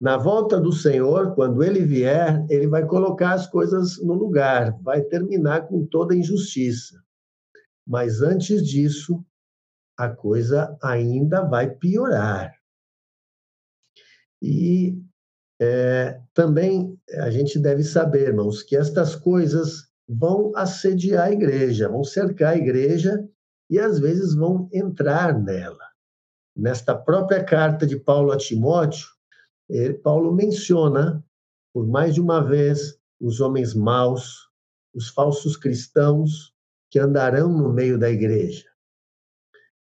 Na 0.00 0.16
volta 0.16 0.58
do 0.58 0.72
Senhor, 0.72 1.34
quando 1.34 1.62
ele 1.62 1.84
vier, 1.84 2.46
ele 2.48 2.66
vai 2.66 2.86
colocar 2.86 3.34
as 3.34 3.46
coisas 3.46 4.02
no 4.02 4.14
lugar, 4.14 4.72
vai 4.80 5.02
terminar 5.02 5.68
com 5.68 5.84
toda 5.84 6.16
injustiça. 6.16 7.04
Mas 7.86 8.22
antes 8.22 8.66
disso, 8.66 9.22
a 9.98 10.08
coisa 10.08 10.78
ainda 10.82 11.42
vai 11.42 11.68
piorar. 11.68 12.54
E 14.40 14.98
é, 15.60 16.18
também 16.32 16.98
a 17.18 17.30
gente 17.30 17.58
deve 17.58 17.84
saber, 17.84 18.28
irmãos, 18.28 18.62
que 18.62 18.74
estas 18.74 19.14
coisas 19.14 19.90
vão 20.08 20.52
assediar 20.56 21.26
a 21.26 21.32
igreja, 21.32 21.88
vão 21.88 22.02
cercar 22.02 22.54
a 22.54 22.56
igreja 22.56 23.28
e 23.68 23.78
às 23.78 23.98
vezes 23.98 24.34
vão 24.34 24.68
entrar 24.72 25.38
nela. 25.38 25.84
Nesta 26.56 26.96
própria 26.96 27.44
carta 27.44 27.86
de 27.86 27.96
Paulo 27.96 28.32
a 28.32 28.36
Timóteo, 28.36 29.06
Paulo 30.02 30.32
menciona 30.32 31.22
por 31.72 31.86
mais 31.86 32.14
de 32.14 32.20
uma 32.20 32.42
vez 32.42 32.98
os 33.20 33.40
homens 33.40 33.74
maus, 33.74 34.48
os 34.94 35.08
falsos 35.08 35.56
cristãos 35.56 36.52
que 36.90 36.98
andarão 36.98 37.52
no 37.52 37.72
meio 37.72 37.98
da 37.98 38.10
igreja. 38.10 38.66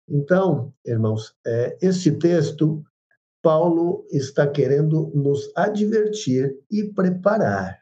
Então, 0.08 0.72
irmãos, 0.84 1.34
é, 1.44 1.76
este 1.82 2.12
texto 2.12 2.82
Paulo 3.46 4.04
está 4.10 4.44
querendo 4.44 5.12
nos 5.14 5.52
advertir 5.54 6.52
e 6.68 6.82
preparar. 6.92 7.78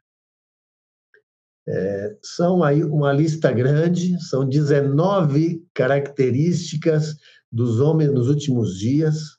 É, 1.66 2.18
são 2.23 2.62
aí 2.62 2.85
uma 2.85 3.11
lista 3.11 3.50
grande, 3.50 4.23
são 4.28 4.47
19 4.47 5.66
características 5.73 7.16
dos 7.50 7.80
homens 7.80 8.12
nos 8.12 8.28
últimos 8.28 8.78
dias, 8.78 9.38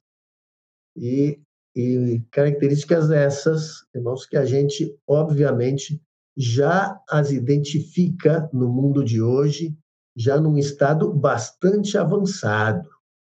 e, 0.97 1.39
e 1.75 2.23
características 2.31 3.11
essas, 3.11 3.85
irmãos, 3.93 4.25
que 4.25 4.35
a 4.35 4.45
gente, 4.45 4.97
obviamente, 5.07 6.01
já 6.35 6.99
as 7.07 7.31
identifica 7.31 8.49
no 8.51 8.67
mundo 8.67 9.03
de 9.03 9.21
hoje, 9.21 9.77
já 10.17 10.41
num 10.41 10.57
estado 10.57 11.13
bastante 11.13 11.99
avançado. 11.99 12.94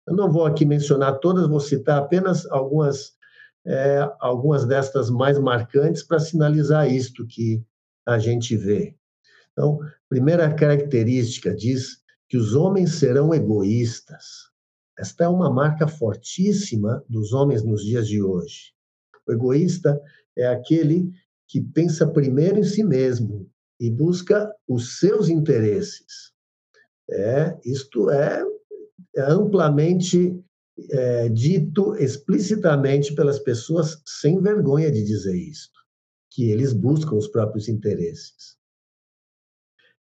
Eu 0.08 0.16
não 0.16 0.32
vou 0.32 0.46
aqui 0.46 0.64
mencionar 0.64 1.18
todas, 1.18 1.46
vou 1.46 1.60
citar 1.60 1.98
apenas 1.98 2.46
algumas, 2.46 3.12
é, 3.66 4.10
algumas 4.20 4.64
destas 4.64 5.10
mais 5.10 5.38
marcantes 5.38 6.02
para 6.02 6.18
sinalizar 6.18 6.90
isto 6.90 7.26
que 7.26 7.62
a 8.06 8.18
gente 8.18 8.56
vê. 8.56 8.96
Então, 9.52 9.78
primeira 10.08 10.50
característica 10.54 11.54
diz 11.54 11.98
que 12.26 12.38
os 12.38 12.54
homens 12.54 12.94
serão 12.94 13.34
egoístas. 13.34 14.48
Esta 14.98 15.24
é 15.24 15.28
uma 15.28 15.50
marca 15.50 15.86
fortíssima 15.86 17.04
dos 17.06 17.34
homens 17.34 17.62
nos 17.62 17.84
dias 17.84 18.08
de 18.08 18.22
hoje. 18.22 18.72
O 19.26 19.32
egoísta 19.32 20.00
é 20.34 20.46
aquele 20.46 21.12
que 21.46 21.60
pensa 21.60 22.06
primeiro 22.06 22.58
em 22.58 22.64
si 22.64 22.82
mesmo 22.82 23.46
e 23.78 23.90
busca 23.90 24.50
os 24.66 24.98
seus 24.98 25.28
interesses. 25.28 26.32
É, 27.10 27.58
isto 27.62 28.10
é 28.10 28.42
amplamente 29.18 30.42
é, 30.90 31.28
dito 31.28 31.96
explicitamente 31.96 33.14
pelas 33.14 33.38
pessoas 33.38 34.00
sem 34.06 34.40
vergonha 34.40 34.90
de 34.90 35.04
dizer 35.04 35.34
isto, 35.34 35.78
que 36.30 36.50
eles 36.50 36.72
buscam 36.72 37.16
os 37.16 37.28
próprios 37.28 37.68
interesses. 37.68 38.56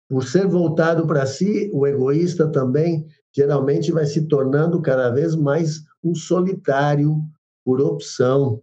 Por 0.09 0.25
ser 0.25 0.47
voltado 0.47 1.07
para 1.07 1.27
si, 1.27 1.71
o 1.73 1.87
egoísta 1.87 2.51
também 2.51 3.07
geralmente 3.35 3.93
vai 3.93 4.07
se 4.07 4.27
tornando 4.27 4.81
cada 4.81 5.11
vez 5.11 5.35
mais 5.35 5.83
um 6.03 6.15
solitário 6.15 7.21
por 7.65 7.81
opção. 7.81 8.63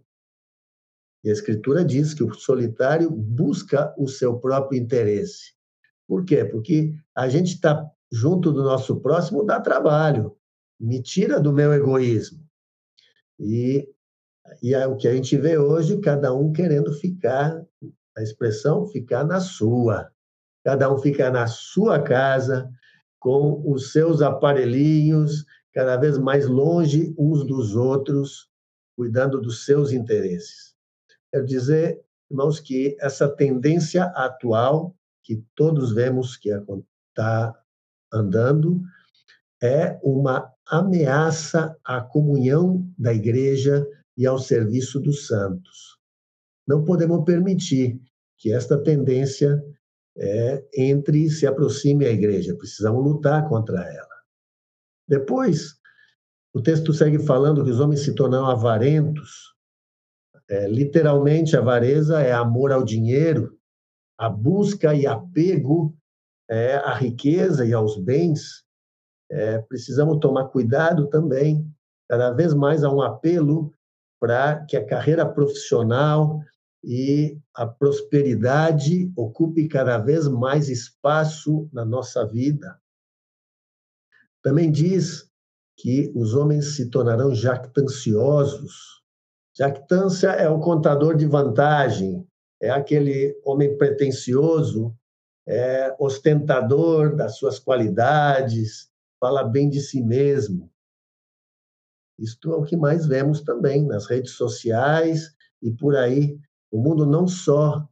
E 1.22 1.30
a 1.30 1.32
Escritura 1.32 1.84
diz 1.84 2.14
que 2.14 2.24
o 2.24 2.34
solitário 2.34 3.10
busca 3.10 3.94
o 3.96 4.08
seu 4.08 4.38
próprio 4.38 4.80
interesse. 4.80 5.54
Por 6.06 6.24
quê? 6.24 6.44
Porque 6.44 6.94
a 7.14 7.28
gente 7.28 7.54
está 7.54 7.88
junto 8.10 8.52
do 8.52 8.62
nosso 8.62 9.00
próximo 9.00 9.44
dá 9.44 9.60
trabalho, 9.60 10.36
me 10.78 11.02
tira 11.02 11.40
do 11.40 11.52
meu 11.52 11.72
egoísmo. 11.72 12.44
E, 13.38 13.88
e 14.62 14.74
é 14.74 14.86
o 14.86 14.96
que 14.96 15.08
a 15.08 15.14
gente 15.14 15.36
vê 15.36 15.58
hoje, 15.58 16.00
cada 16.00 16.32
um 16.34 16.52
querendo 16.52 16.92
ficar, 16.92 17.64
a 18.16 18.22
expressão 18.22 18.86
ficar 18.86 19.24
na 19.24 19.40
sua. 19.40 20.10
Cada 20.64 20.92
um 20.92 20.98
fica 20.98 21.30
na 21.30 21.46
sua 21.46 22.02
casa, 22.02 22.68
com 23.18 23.62
os 23.70 23.92
seus 23.92 24.22
aparelhinhos, 24.22 25.44
cada 25.72 25.96
vez 25.96 26.16
mais 26.18 26.46
longe 26.46 27.14
uns 27.18 27.44
dos 27.44 27.76
outros, 27.76 28.48
cuidando 28.96 29.40
dos 29.40 29.64
seus 29.64 29.92
interesses. 29.92 30.74
Quero 31.30 31.44
dizer, 31.44 32.00
irmãos, 32.30 32.58
que 32.60 32.96
essa 33.00 33.28
tendência 33.28 34.04
atual, 34.04 34.96
que 35.22 35.44
todos 35.54 35.92
vemos 35.92 36.36
que 36.36 36.50
está 36.50 37.54
andando, 38.12 38.82
é 39.62 39.98
uma 40.02 40.50
ameaça 40.66 41.76
à 41.84 42.00
comunhão 42.00 42.86
da 42.98 43.12
igreja 43.12 43.86
e 44.16 44.26
ao 44.26 44.38
serviço 44.38 45.00
dos 45.00 45.26
santos. 45.26 45.98
Não 46.66 46.84
podemos 46.84 47.24
permitir 47.24 48.00
que 48.38 48.52
esta 48.52 48.82
tendência 48.82 49.62
é, 50.16 50.64
entre 50.74 51.24
e 51.24 51.30
se 51.30 51.46
aproxime 51.46 52.06
à 52.06 52.10
igreja. 52.10 52.56
Precisamos 52.56 53.04
lutar 53.04 53.48
contra 53.48 53.80
ela. 53.82 54.16
Depois, 55.08 55.76
o 56.52 56.60
texto 56.60 56.92
segue 56.92 57.18
falando 57.18 57.62
que 57.62 57.70
os 57.70 57.80
homens 57.80 58.00
se 58.00 58.14
tornarão 58.14 58.46
avarentos. 58.46 59.54
É, 60.48 60.68
literalmente, 60.68 61.56
avareza 61.56 62.20
é 62.20 62.32
amor 62.32 62.72
ao 62.72 62.84
dinheiro, 62.84 63.58
a 64.18 64.28
busca 64.28 64.94
e 64.94 65.06
apego 65.06 65.95
é, 66.48 66.76
à 66.76 66.94
riqueza 66.94 67.64
e 67.64 67.72
aos 67.72 67.98
bens. 67.98 68.64
É, 69.30 69.58
precisamos 69.58 70.18
tomar 70.20 70.48
cuidado 70.48 71.08
também. 71.08 71.68
Cada 72.08 72.32
vez 72.32 72.54
mais 72.54 72.84
há 72.84 72.90
um 72.90 73.02
apelo 73.02 73.72
para 74.20 74.64
que 74.64 74.76
a 74.76 74.86
carreira 74.86 75.26
profissional 75.26 76.40
e 76.82 77.38
a 77.54 77.66
prosperidade 77.66 79.12
ocupe 79.16 79.66
cada 79.66 79.98
vez 79.98 80.28
mais 80.28 80.68
espaço 80.68 81.68
na 81.72 81.84
nossa 81.84 82.24
vida. 82.24 82.80
Também 84.42 84.70
diz 84.70 85.28
que 85.76 86.12
os 86.14 86.34
homens 86.34 86.76
se 86.76 86.88
tornarão 86.88 87.34
jactanciosos. 87.34 89.02
Jactância 89.58 90.28
é 90.28 90.48
o 90.48 90.60
contador 90.60 91.16
de 91.16 91.26
vantagem, 91.26 92.26
é 92.60 92.70
aquele 92.70 93.38
homem 93.44 93.76
pretensioso, 93.76 94.94
é 95.46 95.94
ostentador 95.98 97.14
das 97.14 97.36
suas 97.36 97.58
qualidades, 97.58 98.90
fala 99.20 99.44
bem 99.44 99.68
de 99.68 99.80
si 99.80 100.02
mesmo. 100.02 100.72
Isto 102.18 102.52
é 102.52 102.56
o 102.56 102.64
que 102.64 102.76
mais 102.76 103.06
vemos 103.06 103.42
também 103.42 103.86
nas 103.86 104.06
redes 104.06 104.32
sociais 104.32 105.34
e 105.62 105.70
por 105.70 105.94
aí 105.94 106.38
o 106.70 106.80
mundo 106.80 107.06
não 107.06 107.28
só 107.28 107.88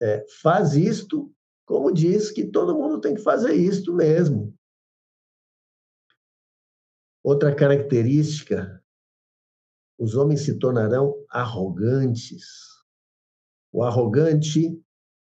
é, 0.00 0.26
faz 0.42 0.74
isto, 0.74 1.32
como 1.64 1.92
diz 1.92 2.30
que 2.30 2.44
todo 2.44 2.76
mundo 2.76 3.00
tem 3.00 3.14
que 3.14 3.22
fazer 3.22 3.54
isto 3.54 3.94
mesmo. 3.94 4.54
Outra 7.22 7.54
característica, 7.54 8.82
os 9.96 10.16
homens 10.16 10.40
se 10.40 10.58
tornarão 10.58 11.14
arrogantes. 11.30 12.44
O 13.72 13.84
arrogante 13.84 14.82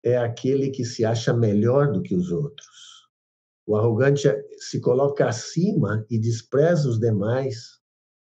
é 0.03 0.17
aquele 0.17 0.69
que 0.69 0.85
se 0.85 1.03
acha 1.03 1.33
melhor 1.33 1.91
do 1.91 2.01
que 2.01 2.15
os 2.15 2.31
outros. 2.31 3.07
O 3.65 3.75
arrogante 3.75 4.27
se 4.57 4.79
coloca 4.79 5.27
acima 5.27 6.05
e 6.09 6.17
despreza 6.17 6.89
os 6.89 6.99
demais. 6.99 7.79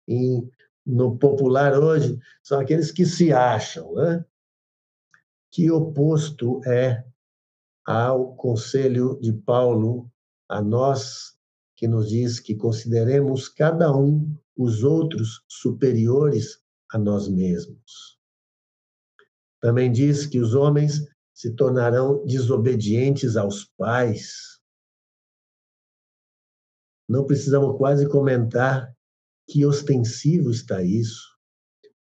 E 0.08 0.42
no 0.86 1.18
popular 1.18 1.78
hoje, 1.78 2.18
são 2.42 2.60
aqueles 2.60 2.90
que 2.90 3.04
se 3.04 3.32
acham, 3.32 3.92
né? 3.94 4.24
que 5.50 5.70
oposto 5.70 6.60
é 6.66 7.04
ao 7.86 8.34
conselho 8.34 9.18
de 9.20 9.32
Paulo 9.32 10.10
a 10.48 10.60
nós, 10.60 11.38
que 11.76 11.86
nos 11.86 12.08
diz 12.08 12.40
que 12.40 12.54
consideremos 12.54 13.48
cada 13.48 13.96
um 13.96 14.36
os 14.56 14.82
outros 14.82 15.44
superiores 15.48 16.60
a 16.90 16.98
nós 16.98 17.28
mesmos. 17.28 18.18
Também 19.60 19.92
diz 19.92 20.26
que 20.26 20.40
os 20.40 20.54
homens 20.54 21.02
se 21.34 21.50
tornarão 21.50 22.24
desobedientes 22.24 23.36
aos 23.36 23.64
pais. 23.76 24.60
Não 27.08 27.26
precisamos 27.26 27.76
quase 27.76 28.08
comentar 28.08 28.94
que 29.48 29.66
ostensivo 29.66 30.50
está 30.50 30.82
isso. 30.82 31.36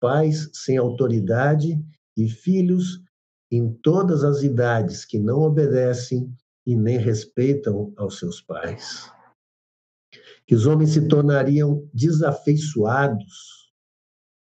Pais 0.01 0.51
sem 0.53 0.77
autoridade 0.77 1.81
e 2.16 2.29
filhos 2.29 3.01
em 3.51 3.73
todas 3.73 4.25
as 4.25 4.43
idades 4.43 5.05
que 5.05 5.19
não 5.19 5.43
obedecem 5.43 6.35
e 6.66 6.77
nem 6.77 6.99
respeitam 6.99 7.93
aos 7.97 8.19
seus 8.19 8.40
pais. 8.40 9.11
Que 10.47 10.55
os 10.55 10.66
homens 10.66 10.90
se 10.90 11.07
tornariam 11.07 11.88
desafeiçoados, 11.95 13.71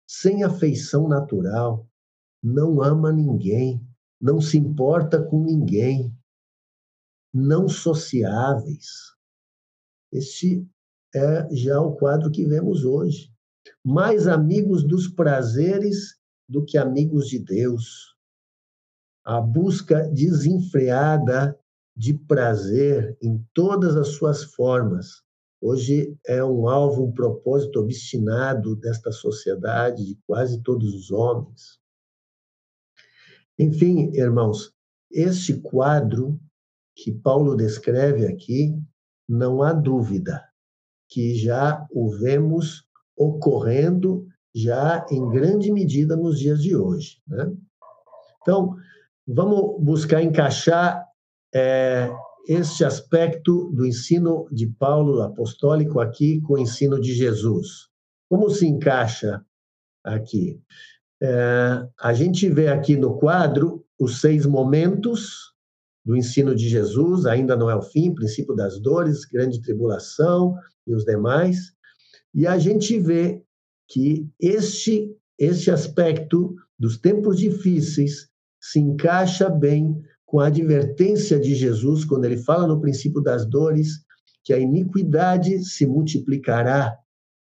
sem 0.09 0.45
afeição 0.45 1.09
natural, 1.09 1.89
não 2.43 2.83
ama 2.83 3.13
ninguém, 3.13 3.85
não 4.21 4.41
se 4.41 4.59
importa 4.59 5.23
com 5.23 5.43
ninguém, 5.43 6.15
não 7.33 7.69
sociáveis. 7.69 8.87
Este 10.13 10.67
é 11.15 11.49
já 11.55 11.81
o 11.81 11.97
quadro 11.97 12.31
que 12.31 12.45
vemos 12.45 12.85
hoje. 12.85 13.33
Mais 13.85 14.27
amigos 14.27 14.85
dos 14.85 15.09
prazeres 15.09 16.19
do 16.49 16.65
que 16.65 16.77
amigos 16.77 17.29
de 17.29 17.39
Deus 17.39 18.11
a 19.25 19.41
busca 19.41 20.09
desenfreada 20.09 21.59
de 21.97 22.15
prazer 22.15 23.17
em 23.23 23.45
todas 23.53 23.97
as 23.97 24.09
suas 24.09 24.45
formas. 24.45 25.23
Hoje 25.61 26.17
é 26.27 26.43
um 26.43 26.69
alvo, 26.69 27.05
um 27.05 27.13
propósito 27.13 27.81
obstinado 27.81 28.75
desta 28.77 29.13
sociedade, 29.13 30.05
de 30.05 30.19
quase 30.27 30.63
todos 30.63 30.95
os 30.95 31.11
homens. 31.11 31.80
Enfim, 33.61 34.11
irmãos, 34.15 34.73
este 35.11 35.61
quadro 35.61 36.41
que 36.97 37.13
Paulo 37.13 37.55
descreve 37.55 38.27
aqui, 38.27 38.75
não 39.29 39.63
há 39.63 39.73
dúvida 39.73 40.43
que 41.09 41.35
já 41.35 41.87
o 41.93 42.11
vemos 42.11 42.85
ocorrendo 43.17 44.27
já 44.55 45.07
em 45.11 45.29
grande 45.29 45.71
medida 45.71 46.17
nos 46.17 46.39
dias 46.39 46.63
de 46.63 46.75
hoje. 46.75 47.21
Né? 47.29 47.53
Então, 48.43 48.77
Vamos 49.33 49.81
buscar 49.81 50.23
encaixar 50.23 51.07
é, 51.55 52.11
este 52.49 52.85
aspecto 52.85 53.71
do 53.71 53.87
ensino 53.87 54.49
de 54.51 54.67
Paulo 54.67 55.23
apostólico 55.23 56.01
aqui 56.01 56.41
com 56.41 56.55
o 56.55 56.59
ensino 56.59 57.01
de 57.01 57.15
Jesus. 57.15 57.89
Como 58.29 58.51
se 58.51 58.67
encaixa 58.67 59.41
aqui? 60.03 60.61
É, 61.23 61.87
a 62.01 62.13
gente 62.15 62.49
vê 62.49 62.69
aqui 62.69 62.97
no 62.97 63.19
quadro 63.19 63.85
os 63.99 64.21
seis 64.21 64.47
momentos 64.47 65.53
do 66.05 66.17
ensino 66.17 66.55
de 66.55 66.69
Jesus, 66.69 67.27
ainda 67.27 67.55
não 67.55 67.69
é 67.69 67.77
o 67.77 67.83
fim, 67.83 68.15
princípio 68.15 68.55
das 68.55 68.81
dores, 68.81 69.27
grande 69.27 69.61
tribulação 69.61 70.57
e 70.87 70.95
os 70.95 71.05
demais. 71.05 71.73
E 72.33 72.47
a 72.47 72.59
gente 72.59 72.99
vê 72.99 73.43
que 73.87 74.27
este, 74.41 75.15
este 75.39 75.71
aspecto 75.71 76.55
dos 76.79 76.97
tempos 76.97 77.39
difíceis 77.39 78.31
se 78.59 78.79
encaixa 78.79 79.51
bem 79.51 80.01
com 80.25 80.41
a 80.41 80.47
advertência 80.47 81.39
de 81.39 81.55
Jesus, 81.55 82.05
quando 82.05 82.25
ele 82.25 82.39
fala 82.39 82.67
no 82.67 82.81
princípio 82.81 83.21
das 83.21 83.45
dores, 83.45 84.05
que 84.45 84.53
a 84.53 84.59
iniquidade 84.59 85.63
se 85.65 85.87
multiplicará 85.87 86.97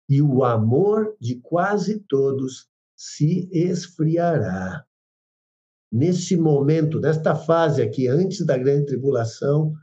e 0.09 0.21
o 0.21 0.43
amor 0.43 1.15
de 1.21 1.35
quase 1.35 1.99
todos 2.09 2.70
se 3.01 3.49
esfriará. 3.51 4.85
Neste 5.91 6.37
momento, 6.37 6.99
nesta 6.99 7.33
fase 7.35 7.81
aqui, 7.81 8.07
antes 8.07 8.45
da 8.45 8.55
grande 8.55 8.85
tribulação, 8.85 9.73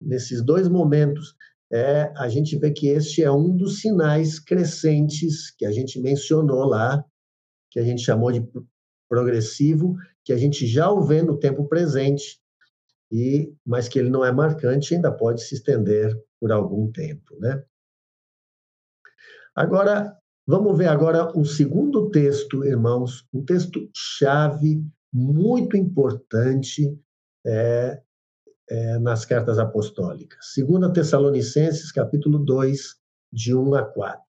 nesses 0.00 0.44
dois 0.44 0.68
momentos, 0.68 1.36
é, 1.72 2.12
a 2.16 2.28
gente 2.28 2.58
vê 2.58 2.72
que 2.72 2.88
este 2.88 3.22
é 3.22 3.30
um 3.30 3.56
dos 3.56 3.80
sinais 3.80 4.40
crescentes 4.40 5.52
que 5.52 5.64
a 5.64 5.70
gente 5.70 6.00
mencionou 6.00 6.64
lá, 6.64 7.04
que 7.70 7.78
a 7.78 7.84
gente 7.84 8.02
chamou 8.02 8.32
de 8.32 8.44
progressivo, 9.08 9.94
que 10.24 10.32
a 10.32 10.36
gente 10.36 10.66
já 10.66 10.90
o 10.90 11.00
vê 11.00 11.22
no 11.22 11.38
tempo 11.38 11.68
presente, 11.68 12.40
e 13.10 13.54
mas 13.64 13.88
que 13.88 14.00
ele 14.00 14.10
não 14.10 14.24
é 14.24 14.32
marcante, 14.32 14.96
ainda 14.96 15.12
pode 15.12 15.42
se 15.42 15.54
estender 15.54 16.12
por 16.40 16.50
algum 16.50 16.90
tempo, 16.90 17.38
né? 17.38 17.62
Agora, 19.54 20.18
Vamos 20.50 20.78
ver 20.78 20.86
agora 20.86 21.30
um 21.36 21.44
segundo 21.44 22.08
texto, 22.08 22.64
irmãos, 22.64 23.28
um 23.34 23.44
texto 23.44 23.86
chave, 23.94 24.82
muito 25.12 25.76
importante 25.76 26.98
é, 27.46 28.02
é, 28.70 28.98
nas 28.98 29.26
cartas 29.26 29.58
apostólicas. 29.58 30.54
2 30.56 30.90
Tessalonicenses, 30.94 31.92
capítulo 31.92 32.38
2, 32.38 32.96
de 33.30 33.54
1 33.54 33.74
a 33.74 33.84
4. 33.84 34.22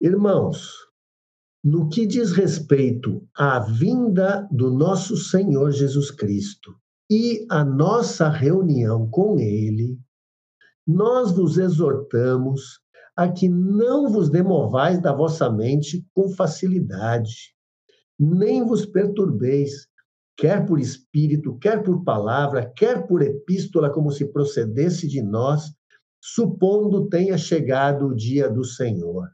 Irmãos, 0.00 0.86
no 1.64 1.88
que 1.88 2.06
diz 2.06 2.30
respeito 2.30 3.28
à 3.34 3.58
vinda 3.58 4.48
do 4.52 4.70
nosso 4.70 5.16
Senhor 5.16 5.72
Jesus 5.72 6.12
Cristo 6.12 6.72
e 7.10 7.44
a 7.50 7.64
nossa 7.64 8.28
reunião 8.28 9.10
com 9.10 9.40
Ele, 9.40 9.98
nós 10.88 11.32
vos 11.32 11.58
exortamos 11.58 12.80
a 13.14 13.28
que 13.30 13.46
não 13.46 14.08
vos 14.08 14.30
demovais 14.30 14.98
da 15.02 15.12
vossa 15.12 15.50
mente 15.50 16.02
com 16.14 16.30
facilidade, 16.30 17.54
nem 18.18 18.64
vos 18.64 18.86
perturbeis, 18.86 19.86
quer 20.34 20.64
por 20.64 20.80
espírito, 20.80 21.58
quer 21.58 21.82
por 21.82 22.02
palavra, 22.04 22.72
quer 22.74 23.06
por 23.06 23.20
epístola, 23.20 23.90
como 23.90 24.10
se 24.10 24.32
procedesse 24.32 25.06
de 25.06 25.20
nós, 25.20 25.64
supondo 26.22 27.06
tenha 27.10 27.36
chegado 27.36 28.06
o 28.06 28.14
dia 28.14 28.48
do 28.48 28.64
Senhor. 28.64 29.28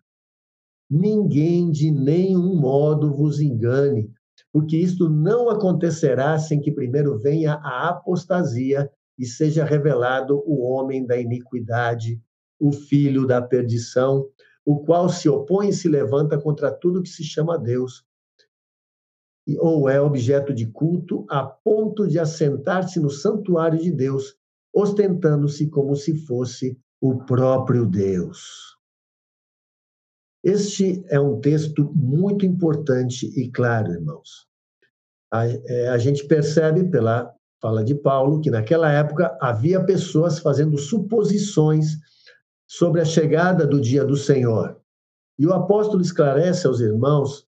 Ninguém 0.90 1.70
de 1.70 1.92
nenhum 1.92 2.56
modo 2.56 3.12
vos 3.12 3.38
engane, 3.38 4.10
porque 4.52 4.76
isto 4.76 5.08
não 5.08 5.48
acontecerá 5.48 6.36
sem 6.36 6.60
que 6.60 6.72
primeiro 6.72 7.16
venha 7.20 7.54
a 7.62 7.90
apostasia 7.90 8.90
e 9.18 9.26
seja 9.26 9.64
revelado 9.64 10.42
o 10.46 10.62
homem 10.62 11.06
da 11.06 11.16
iniquidade, 11.16 12.20
o 12.58 12.72
filho 12.72 13.26
da 13.26 13.40
perdição, 13.40 14.28
o 14.64 14.80
qual 14.84 15.08
se 15.08 15.28
opõe 15.28 15.68
e 15.68 15.72
se 15.72 15.88
levanta 15.88 16.40
contra 16.40 16.72
tudo 16.72 17.02
que 17.02 17.08
se 17.08 17.22
chama 17.22 17.58
Deus, 17.58 18.04
ou 19.58 19.88
é 19.88 20.00
objeto 20.00 20.54
de 20.54 20.66
culto, 20.66 21.26
a 21.28 21.44
ponto 21.44 22.08
de 22.08 22.18
assentar-se 22.18 22.98
no 22.98 23.10
santuário 23.10 23.78
de 23.78 23.90
Deus, 23.90 24.36
ostentando-se 24.74 25.68
como 25.68 25.94
se 25.94 26.16
fosse 26.26 26.78
o 27.00 27.18
próprio 27.24 27.84
Deus. 27.84 28.74
Este 30.42 31.04
é 31.08 31.20
um 31.20 31.40
texto 31.40 31.90
muito 31.94 32.44
importante 32.44 33.26
e 33.38 33.50
claro, 33.50 33.92
irmãos. 33.92 34.46
A, 35.32 35.46
é, 35.46 35.88
a, 35.88 35.98
gente 35.98 36.26
percebe 36.26 36.90
pela 36.90 37.34
fala 37.64 37.82
de 37.82 37.94
Paulo 37.94 38.42
que 38.42 38.50
naquela 38.50 38.92
época 38.92 39.38
havia 39.40 39.82
pessoas 39.82 40.38
fazendo 40.38 40.76
suposições 40.76 41.96
sobre 42.66 43.00
a 43.00 43.06
chegada 43.06 43.66
do 43.66 43.80
dia 43.80 44.04
do 44.04 44.18
Senhor. 44.18 44.78
E 45.38 45.46
o 45.46 45.52
apóstolo 45.54 46.02
esclarece 46.02 46.66
aos 46.66 46.80
irmãos 46.80 47.46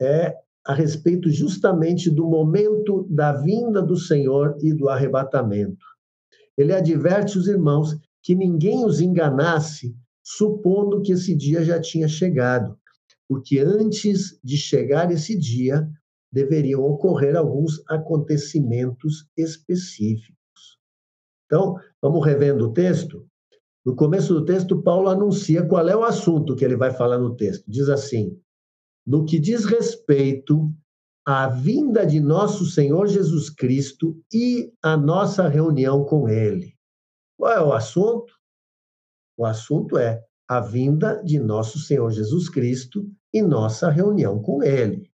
é 0.00 0.34
a 0.66 0.72
respeito 0.72 1.28
justamente 1.28 2.08
do 2.10 2.26
momento 2.26 3.06
da 3.10 3.32
vinda 3.32 3.82
do 3.82 3.98
Senhor 3.98 4.56
e 4.62 4.72
do 4.72 4.88
arrebatamento. 4.88 5.84
Ele 6.56 6.72
adverte 6.72 7.36
os 7.36 7.46
irmãos 7.46 7.94
que 8.22 8.34
ninguém 8.34 8.82
os 8.86 8.98
enganasse 8.98 9.94
supondo 10.22 11.02
que 11.02 11.12
esse 11.12 11.34
dia 11.34 11.62
já 11.62 11.78
tinha 11.78 12.08
chegado, 12.08 12.78
porque 13.28 13.58
antes 13.58 14.40
de 14.42 14.56
chegar 14.56 15.12
esse 15.12 15.38
dia, 15.38 15.86
deveriam 16.34 16.82
ocorrer 16.82 17.36
alguns 17.36 17.80
acontecimentos 17.88 19.28
específicos. 19.36 20.34
Então, 21.46 21.76
vamos 22.02 22.26
revendo 22.26 22.66
o 22.66 22.72
texto? 22.72 23.24
No 23.86 23.94
começo 23.94 24.34
do 24.34 24.44
texto, 24.44 24.82
Paulo 24.82 25.08
anuncia 25.08 25.64
qual 25.64 25.88
é 25.88 25.94
o 25.94 26.02
assunto 26.02 26.56
que 26.56 26.64
ele 26.64 26.76
vai 26.76 26.90
falar 26.90 27.18
no 27.18 27.36
texto. 27.36 27.64
Diz 27.70 27.88
assim: 27.88 28.36
no 29.06 29.24
que 29.24 29.38
diz 29.38 29.64
respeito 29.64 30.72
à 31.24 31.48
vinda 31.48 32.04
de 32.04 32.18
nosso 32.18 32.66
Senhor 32.66 33.06
Jesus 33.06 33.48
Cristo 33.48 34.20
e 34.32 34.72
a 34.82 34.96
nossa 34.96 35.46
reunião 35.46 36.04
com 36.04 36.28
Ele. 36.28 36.74
Qual 37.38 37.52
é 37.52 37.62
o 37.62 37.72
assunto? 37.72 38.32
O 39.36 39.46
assunto 39.46 39.96
é 39.96 40.22
a 40.48 40.60
vinda 40.60 41.22
de 41.22 41.38
nosso 41.38 41.78
Senhor 41.78 42.10
Jesus 42.10 42.48
Cristo 42.48 43.08
e 43.32 43.40
nossa 43.40 43.88
reunião 43.88 44.42
com 44.42 44.62
Ele. 44.62 45.13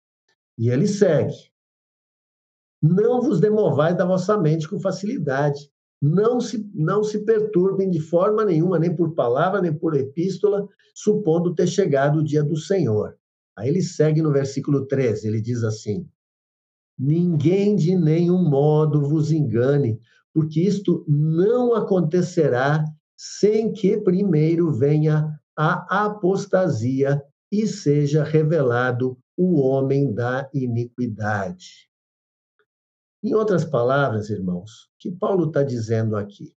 E 0.58 0.68
ele 0.68 0.88
segue: 0.88 1.36
Não 2.82 3.22
vos 3.22 3.38
demovais 3.38 3.96
da 3.96 4.04
vossa 4.04 4.36
mente 4.36 4.68
com 4.68 4.80
facilidade. 4.80 5.70
Não 6.02 6.40
se, 6.40 6.68
não 6.74 7.02
se 7.02 7.24
perturbem 7.24 7.90
de 7.90 8.00
forma 8.00 8.44
nenhuma, 8.44 8.78
nem 8.78 8.94
por 8.94 9.14
palavra, 9.14 9.60
nem 9.60 9.72
por 9.72 9.96
epístola, 9.96 10.68
supondo 10.94 11.54
ter 11.54 11.66
chegado 11.66 12.18
o 12.18 12.24
dia 12.24 12.42
do 12.42 12.56
Senhor. 12.56 13.16
Aí 13.56 13.68
ele 13.68 13.82
segue 13.82 14.22
no 14.22 14.32
versículo 14.32 14.86
13, 14.86 15.26
ele 15.28 15.40
diz 15.40 15.62
assim: 15.62 16.08
Ninguém 16.98 17.76
de 17.76 17.96
nenhum 17.96 18.42
modo 18.42 19.02
vos 19.02 19.30
engane, 19.30 20.00
porque 20.34 20.60
isto 20.60 21.04
não 21.06 21.74
acontecerá 21.74 22.84
sem 23.16 23.72
que 23.72 23.96
primeiro 23.96 24.72
venha 24.72 25.28
a 25.56 26.04
apostasia 26.04 27.20
e 27.50 27.66
seja 27.66 28.22
revelado 28.22 29.18
o 29.38 29.60
homem 29.60 30.12
da 30.12 30.50
iniquidade. 30.52 31.88
Em 33.22 33.34
outras 33.34 33.64
palavras, 33.64 34.30
irmãos, 34.30 34.90
que 34.98 35.12
Paulo 35.12 35.46
está 35.46 35.62
dizendo 35.62 36.16
aqui? 36.16 36.56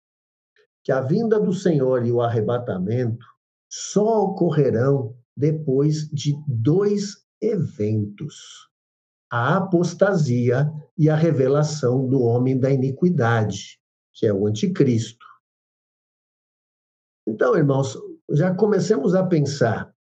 Que 0.85 0.93
a 0.93 1.01
vinda 1.01 1.41
do 1.41 1.53
Senhor 1.53 2.07
e 2.07 2.12
o 2.12 2.23
arrebatamento 2.23 3.27
só 3.69 4.23
ocorrerão 4.23 5.17
depois 5.37 6.09
de 6.09 6.35
dois 6.47 7.17
eventos: 7.41 8.69
a 9.29 9.57
apostasia 9.57 10.73
e 10.97 11.11
a 11.11 11.17
revelação 11.17 12.09
do 12.09 12.23
homem 12.23 12.59
da 12.59 12.71
iniquidade, 12.71 13.81
que 14.14 14.25
é 14.25 14.33
o 14.33 14.47
anticristo. 14.47 15.27
Então, 17.27 17.57
irmãos, 17.57 17.99
já 18.31 18.55
comecemos 18.55 19.14
a 19.14 19.27
pensar, 19.27 19.95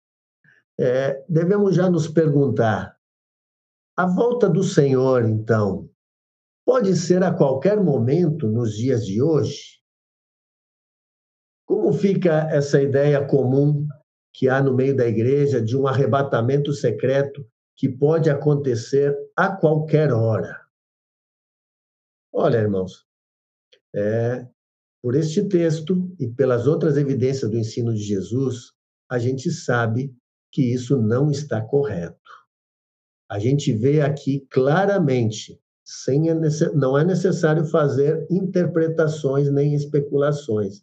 é, 0.79 1.25
devemos 1.29 1.75
já 1.75 1.89
nos 1.89 2.09
perguntar: 2.09 2.97
a 3.97 4.07
volta 4.07 4.49
do 4.49 4.63
Senhor, 4.63 5.25
então, 5.25 5.89
pode 6.65 6.95
ser 6.97 7.23
a 7.23 7.33
qualquer 7.33 7.81
momento 7.81 8.49
nos 8.49 8.77
dias 8.77 9.07
de 9.07 9.23
hoje? 9.23 9.81
Como 11.67 11.93
fica 11.93 12.49
essa 12.51 12.81
ideia 12.81 13.27
comum 13.27 13.89
que 14.33 14.49
há 14.49 14.63
no 14.63 14.75
meio 14.75 14.95
da 14.95 15.07
igreja 15.07 15.63
de 15.63 15.77
um 15.77 15.87
arrebatamento 15.87 16.73
secreto 16.73 17.49
que 17.75 17.89
pode 17.89 18.29
acontecer 18.31 19.17
a 19.35 19.55
qualquer 19.57 20.13
hora? 20.13 20.61
Olha, 22.33 22.59
irmãos, 22.59 23.07
é, 23.95 24.47
por 25.03 25.15
este 25.15 25.49
texto 25.49 26.15
e 26.21 26.29
pelas 26.29 26.67
outras 26.67 26.97
evidências 26.99 27.51
do 27.51 27.57
ensino 27.57 27.95
de 27.95 28.03
Jesus, 28.03 28.73
a 29.09 29.19
gente 29.19 29.51
sabe 29.51 30.15
que 30.53 30.73
isso 30.73 30.97
não 30.97 31.31
está 31.31 31.61
correto. 31.61 32.17
A 33.29 33.39
gente 33.39 33.73
vê 33.73 34.01
aqui 34.01 34.47
claramente, 34.51 35.61
sem 35.85 36.23
não 36.75 36.97
é 36.97 37.05
necessário 37.05 37.65
fazer 37.67 38.27
interpretações 38.31 39.51
nem 39.51 39.75
especulações. 39.75 40.83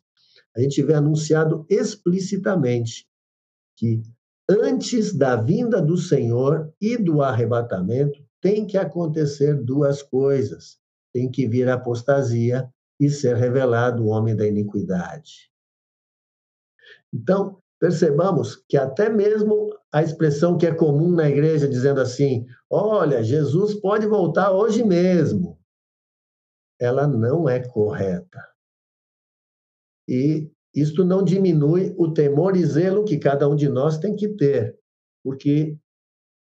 A 0.56 0.60
gente 0.60 0.82
vê 0.84 0.93
anunciado 0.93 1.65
explicitamente 1.69 3.08
que 3.78 4.04
antes 4.47 5.13
da 5.13 5.36
vinda 5.36 5.82
do 5.82 5.97
Senhor 5.97 6.71
e 6.80 6.97
do 6.97 7.21
arrebatamento 7.21 8.23
tem 8.41 8.67
que 8.67 8.78
acontecer 8.78 9.56
duas 9.56 10.04
coisas. 10.04 10.78
Tem 11.13 11.32
que 11.32 11.47
vir 11.47 11.69
a 11.69 11.76
apostasia 11.76 12.69
e 12.99 13.10
ser 13.10 13.36
revelado 13.38 14.04
o 14.04 14.08
homem 14.08 14.36
da 14.36 14.45
iniquidade. 14.45 15.49
Então, 17.12 17.62
percebamos 17.84 18.63
que 18.69 18.78
até 18.78 19.10
mesmo 19.10 19.78
a 19.91 20.02
expressão 20.02 20.58
que 20.58 20.65
é 20.65 20.74
comum 20.74 21.12
na 21.12 21.30
igreja, 21.30 21.67
dizendo 21.67 22.00
assim: 22.00 22.46
olha, 22.69 23.22
Jesus 23.22 23.74
pode 23.74 24.08
voltar 24.08 24.54
hoje 24.54 24.86
mesmo, 24.86 25.60
ela 26.80 27.06
não 27.06 27.50
é 27.50 27.60
correta. 27.60 28.39
E 30.08 30.50
isto 30.74 31.04
não 31.04 31.22
diminui 31.22 31.93
o 31.98 32.13
temor 32.13 32.56
e 32.56 32.65
zelo 32.65 33.04
que 33.04 33.17
cada 33.17 33.50
um 33.50 33.56
de 33.56 33.67
nós 33.67 33.98
tem 33.98 34.15
que 34.15 34.30
ter, 34.30 34.80
porque 35.22 35.78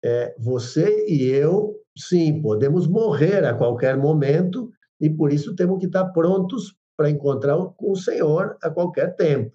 é, 0.01 0.33
você 0.39 1.07
e 1.09 1.25
eu, 1.25 1.75
sim, 1.97 2.41
podemos 2.41 2.87
morrer 2.87 3.43
a 3.43 3.53
qualquer 3.53 3.97
momento 3.97 4.71
e 5.01 5.09
por 5.09 5.33
isso 5.33 5.53
temos 5.57 5.79
que 5.79 5.87
estar 5.87 6.05
prontos 6.13 6.73
para 6.95 7.09
encontrar 7.09 7.57
com 7.75 7.91
o 7.91 7.97
Senhor 7.97 8.57
a 8.63 8.69
qualquer 8.69 9.13
tempo. 9.17 9.51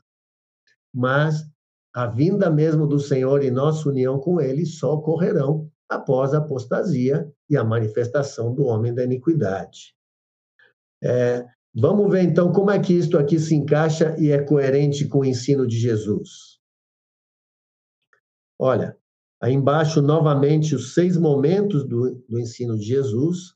Mas 0.94 1.50
a 1.94 2.06
vinda 2.06 2.50
mesmo 2.50 2.86
do 2.86 2.98
Senhor 2.98 3.42
e 3.42 3.50
nossa 3.50 3.88
união 3.88 4.18
com 4.18 4.40
Ele 4.40 4.64
só 4.64 4.94
ocorrerão 4.94 5.70
após 5.88 6.32
a 6.32 6.38
apostasia 6.38 7.30
e 7.48 7.56
a 7.56 7.64
manifestação 7.64 8.54
do 8.54 8.64
homem 8.64 8.94
da 8.94 9.04
iniquidade. 9.04 9.94
É, 11.02 11.44
Vamos 11.74 12.10
ver 12.10 12.22
então 12.22 12.52
como 12.52 12.70
é 12.70 12.78
que 12.78 12.92
isto 12.92 13.16
aqui 13.16 13.38
se 13.38 13.54
encaixa 13.54 14.14
e 14.18 14.30
é 14.30 14.42
coerente 14.42 15.08
com 15.08 15.20
o 15.20 15.24
ensino 15.24 15.66
de 15.66 15.78
Jesus. 15.78 16.58
Olha, 18.58 18.96
aí 19.40 19.54
embaixo 19.54 20.02
novamente 20.02 20.74
os 20.74 20.92
seis 20.92 21.16
momentos 21.16 21.88
do, 21.88 22.22
do 22.28 22.38
ensino 22.38 22.76
de 22.76 22.84
Jesus 22.84 23.54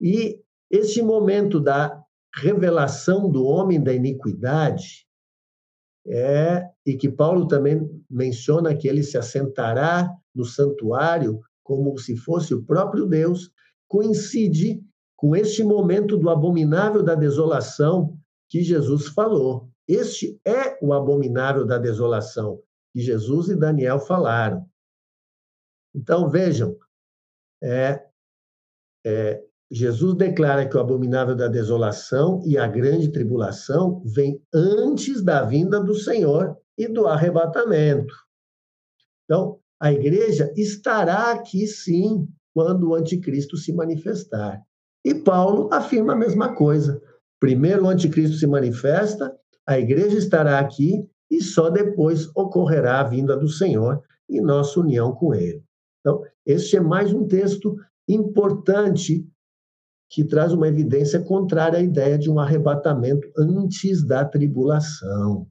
e 0.00 0.42
este 0.68 1.00
momento 1.00 1.60
da 1.60 2.02
revelação 2.34 3.30
do 3.30 3.44
homem 3.44 3.80
da 3.80 3.94
iniquidade 3.94 5.05
é 6.08 6.68
e 6.84 6.96
que 6.96 7.08
Paulo 7.08 7.46
também 7.48 7.88
menciona 8.08 8.74
que 8.74 8.86
ele 8.88 9.02
se 9.02 9.18
assentará 9.18 10.10
no 10.34 10.44
santuário 10.44 11.40
como 11.62 11.98
se 11.98 12.16
fosse 12.16 12.54
o 12.54 12.62
próprio 12.62 13.06
Deus, 13.06 13.50
coincide 13.88 14.80
com 15.16 15.34
este 15.34 15.64
momento 15.64 16.16
do 16.16 16.30
abominável 16.30 17.02
da 17.02 17.14
desolação 17.14 18.16
que 18.48 18.62
Jesus 18.62 19.08
falou. 19.08 19.68
Este 19.88 20.40
é 20.44 20.78
o 20.80 20.92
abominável 20.92 21.66
da 21.66 21.78
desolação 21.78 22.62
que 22.92 23.00
Jesus 23.00 23.48
e 23.48 23.56
Daniel 23.56 23.98
falaram. 23.98 24.64
Então, 25.94 26.28
vejam, 26.28 26.76
é, 27.62 28.04
é, 29.04 29.42
Jesus 29.70 30.14
declara 30.14 30.68
que 30.68 30.76
o 30.76 30.80
abominável 30.80 31.34
da 31.34 31.48
desolação 31.48 32.40
e 32.44 32.56
a 32.56 32.68
grande 32.68 33.10
tribulação 33.10 34.00
vem 34.04 34.40
antes 34.54 35.22
da 35.22 35.42
vinda 35.42 35.80
do 35.80 35.94
Senhor 35.94 36.56
e 36.78 36.86
do 36.86 37.06
arrebatamento. 37.06 38.14
Então, 39.24 39.58
a 39.80 39.92
igreja 39.92 40.52
estará 40.56 41.32
aqui 41.32 41.66
sim 41.66 42.28
quando 42.54 42.90
o 42.90 42.94
anticristo 42.94 43.56
se 43.56 43.72
manifestar. 43.72 44.62
E 45.04 45.14
Paulo 45.14 45.68
afirma 45.72 46.12
a 46.12 46.16
mesma 46.16 46.54
coisa. 46.54 47.00
Primeiro 47.40 47.84
o 47.84 47.88
anticristo 47.88 48.36
se 48.36 48.46
manifesta, 48.46 49.36
a 49.66 49.78
igreja 49.78 50.16
estará 50.16 50.58
aqui 50.58 51.06
e 51.30 51.42
só 51.42 51.68
depois 51.68 52.28
ocorrerá 52.34 53.00
a 53.00 53.04
vinda 53.04 53.36
do 53.36 53.48
Senhor 53.48 54.00
e 54.28 54.40
nossa 54.40 54.78
união 54.80 55.12
com 55.12 55.34
ele. 55.34 55.62
Então, 56.00 56.22
este 56.46 56.76
é 56.76 56.80
mais 56.80 57.12
um 57.12 57.26
texto 57.26 57.76
importante 58.08 59.26
que 60.08 60.24
traz 60.24 60.52
uma 60.52 60.68
evidência 60.68 61.20
contrária 61.20 61.78
à 61.78 61.82
ideia 61.82 62.18
de 62.18 62.30
um 62.30 62.38
arrebatamento 62.38 63.28
antes 63.36 64.04
da 64.04 64.24
tribulação. 64.24 65.46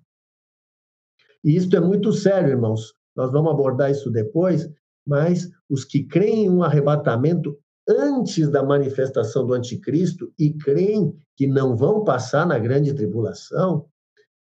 E 1.44 1.56
isto 1.56 1.76
é 1.76 1.80
muito 1.80 2.12
sério, 2.12 2.50
irmãos. 2.50 2.94
Nós 3.16 3.32
vamos 3.32 3.52
abordar 3.52 3.92
isso 3.92 4.10
depois, 4.10 4.70
mas 5.06 5.50
os 5.70 5.84
que 5.86 6.04
creem 6.04 6.46
em 6.46 6.50
um 6.50 6.64
arrebatamento 6.64 7.58
antes 7.88 8.50
da 8.50 8.64
manifestação 8.64 9.46
do 9.46 9.54
anticristo 9.54 10.34
e 10.40 10.54
creem 10.54 11.16
que 11.38 11.46
não 11.46 11.76
vão 11.76 12.04
passar 12.04 12.48
na 12.48 12.58
grande 12.58 12.94
tribulação, 12.94 13.86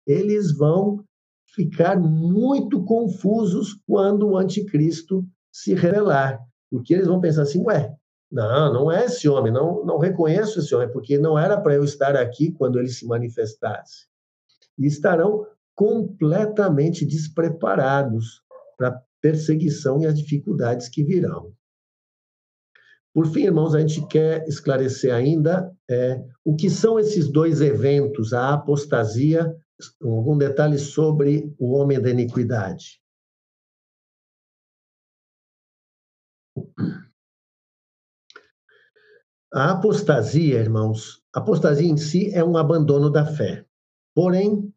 eles 0.05 0.51
vão 0.51 1.03
ficar 1.53 1.99
muito 1.99 2.83
confusos 2.83 3.73
quando 3.87 4.27
o 4.27 4.37
anticristo 4.37 5.25
se 5.51 5.73
revelar, 5.73 6.39
porque 6.69 6.93
eles 6.93 7.07
vão 7.07 7.21
pensar 7.21 7.43
assim, 7.43 7.63
ué, 7.65 7.95
não, 8.31 8.73
não 8.73 8.91
é 8.91 9.05
esse 9.05 9.27
homem, 9.27 9.51
não, 9.51 9.83
não 9.83 9.97
reconheço 9.97 10.59
esse 10.59 10.73
homem, 10.75 10.91
porque 10.91 11.17
não 11.17 11.37
era 11.37 11.59
para 11.59 11.73
eu 11.73 11.83
estar 11.83 12.15
aqui 12.15 12.51
quando 12.51 12.77
ele 12.77 12.89
se 12.89 13.05
manifestasse. 13.05 14.07
E 14.77 14.85
estarão 14.85 15.47
completamente 15.75 17.05
despreparados 17.05 18.43
para 18.77 18.89
a 18.89 19.01
perseguição 19.21 19.99
e 20.01 20.05
as 20.05 20.17
dificuldades 20.17 20.87
que 20.87 21.03
virão. 21.03 21.53
Por 23.13 23.25
fim, 23.27 23.45
irmãos, 23.45 23.73
a 23.73 23.79
gente 23.79 24.05
quer 24.07 24.47
esclarecer 24.47 25.13
ainda 25.13 25.75
é, 25.89 26.23
o 26.45 26.55
que 26.55 26.69
são 26.69 26.99
esses 26.99 27.27
dois 27.27 27.59
eventos, 27.59 28.33
a 28.33 28.53
apostasia, 28.53 29.55
algum 30.01 30.37
detalhe 30.37 30.77
sobre 30.77 31.53
o 31.57 31.71
homem 31.73 31.99
da 31.99 32.09
iniquidade. 32.09 33.01
A 39.51 39.71
apostasia, 39.71 40.59
irmãos, 40.59 41.23
apostasia 41.33 41.87
em 41.87 41.97
si 41.97 42.31
é 42.35 42.43
um 42.43 42.55
abandono 42.55 43.09
da 43.09 43.25
fé. 43.25 43.65
Porém, 44.13 44.71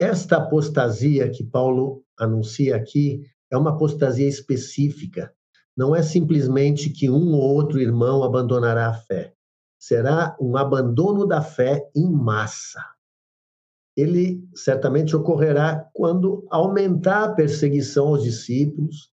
esta 0.00 0.36
apostasia 0.36 1.28
que 1.28 1.42
Paulo 1.42 2.04
anuncia 2.16 2.76
aqui 2.76 3.24
é 3.50 3.56
uma 3.56 3.70
apostasia 3.70 4.28
específica. 4.28 5.34
Não 5.76 5.96
é 5.96 6.02
simplesmente 6.02 6.90
que 6.90 7.10
um 7.10 7.32
ou 7.32 7.42
outro 7.42 7.80
irmão 7.80 8.22
abandonará 8.22 8.88
a 8.88 8.94
fé. 8.94 9.34
Será 9.80 10.36
um 10.40 10.56
abandono 10.56 11.26
da 11.26 11.42
fé 11.42 11.84
em 11.92 12.08
massa. 12.08 12.84
Ele 13.96 14.48
certamente 14.54 15.16
ocorrerá 15.16 15.90
quando 15.92 16.46
aumentar 16.50 17.24
a 17.24 17.32
perseguição 17.32 18.08
aos 18.08 18.22
discípulos 18.22 19.10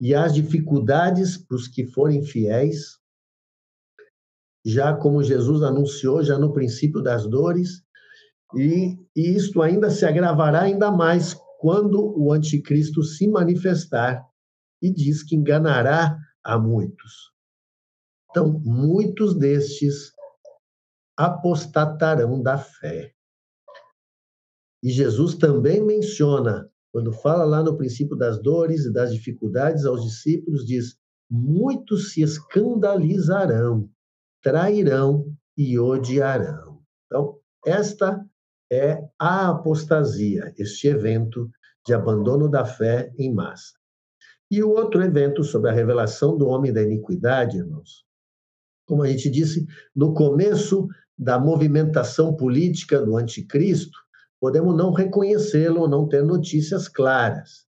e 0.00 0.14
as 0.14 0.32
dificuldades 0.32 1.36
para 1.36 1.56
os 1.56 1.66
que 1.66 1.84
forem 1.86 2.22
fiéis, 2.22 3.01
já 4.64 4.94
como 4.94 5.22
Jesus 5.22 5.62
anunciou 5.62 6.22
já 6.22 6.38
no 6.38 6.52
princípio 6.52 7.02
das 7.02 7.26
dores, 7.26 7.82
e, 8.54 8.98
e 9.16 9.34
isto 9.34 9.62
ainda 9.62 9.90
se 9.90 10.04
agravará 10.04 10.62
ainda 10.62 10.90
mais 10.90 11.34
quando 11.58 12.14
o 12.18 12.32
anticristo 12.32 13.02
se 13.02 13.26
manifestar 13.28 14.22
e 14.80 14.92
diz 14.92 15.22
que 15.22 15.36
enganará 15.36 16.16
a 16.44 16.58
muitos. 16.58 17.32
Então, 18.30 18.60
muitos 18.64 19.38
destes 19.38 20.12
apostatarão 21.16 22.42
da 22.42 22.58
fé. 22.58 23.12
E 24.82 24.90
Jesus 24.90 25.36
também 25.36 25.84
menciona, 25.84 26.68
quando 26.90 27.12
fala 27.12 27.44
lá 27.44 27.62
no 27.62 27.76
princípio 27.76 28.16
das 28.16 28.42
dores 28.42 28.84
e 28.84 28.92
das 28.92 29.12
dificuldades 29.12 29.84
aos 29.84 30.02
discípulos, 30.02 30.66
diz: 30.66 30.96
muitos 31.30 32.12
se 32.12 32.22
escandalizarão, 32.22 33.88
trairão 34.42 35.24
e 35.56 35.78
odiarão. 35.78 36.80
Então, 37.06 37.38
esta 37.64 38.24
é 38.70 39.02
a 39.18 39.50
apostasia, 39.50 40.52
este 40.58 40.88
evento 40.88 41.50
de 41.86 41.94
abandono 41.94 42.48
da 42.48 42.64
fé 42.64 43.12
em 43.18 43.32
massa. 43.32 43.74
E 44.50 44.62
o 44.62 44.70
outro 44.70 45.02
evento 45.02 45.42
sobre 45.44 45.70
a 45.70 45.72
revelação 45.72 46.36
do 46.36 46.46
homem 46.48 46.72
da 46.72 46.82
iniquidade, 46.82 47.58
irmãos, 47.58 48.04
como 48.86 49.02
a 49.02 49.08
gente 49.08 49.30
disse, 49.30 49.66
no 49.94 50.12
começo 50.12 50.88
da 51.16 51.38
movimentação 51.38 52.34
política 52.34 53.00
do 53.00 53.16
anticristo, 53.16 53.98
podemos 54.40 54.76
não 54.76 54.92
reconhecê-lo 54.92 55.82
ou 55.82 55.88
não 55.88 56.08
ter 56.08 56.24
notícias 56.24 56.88
claras. 56.88 57.64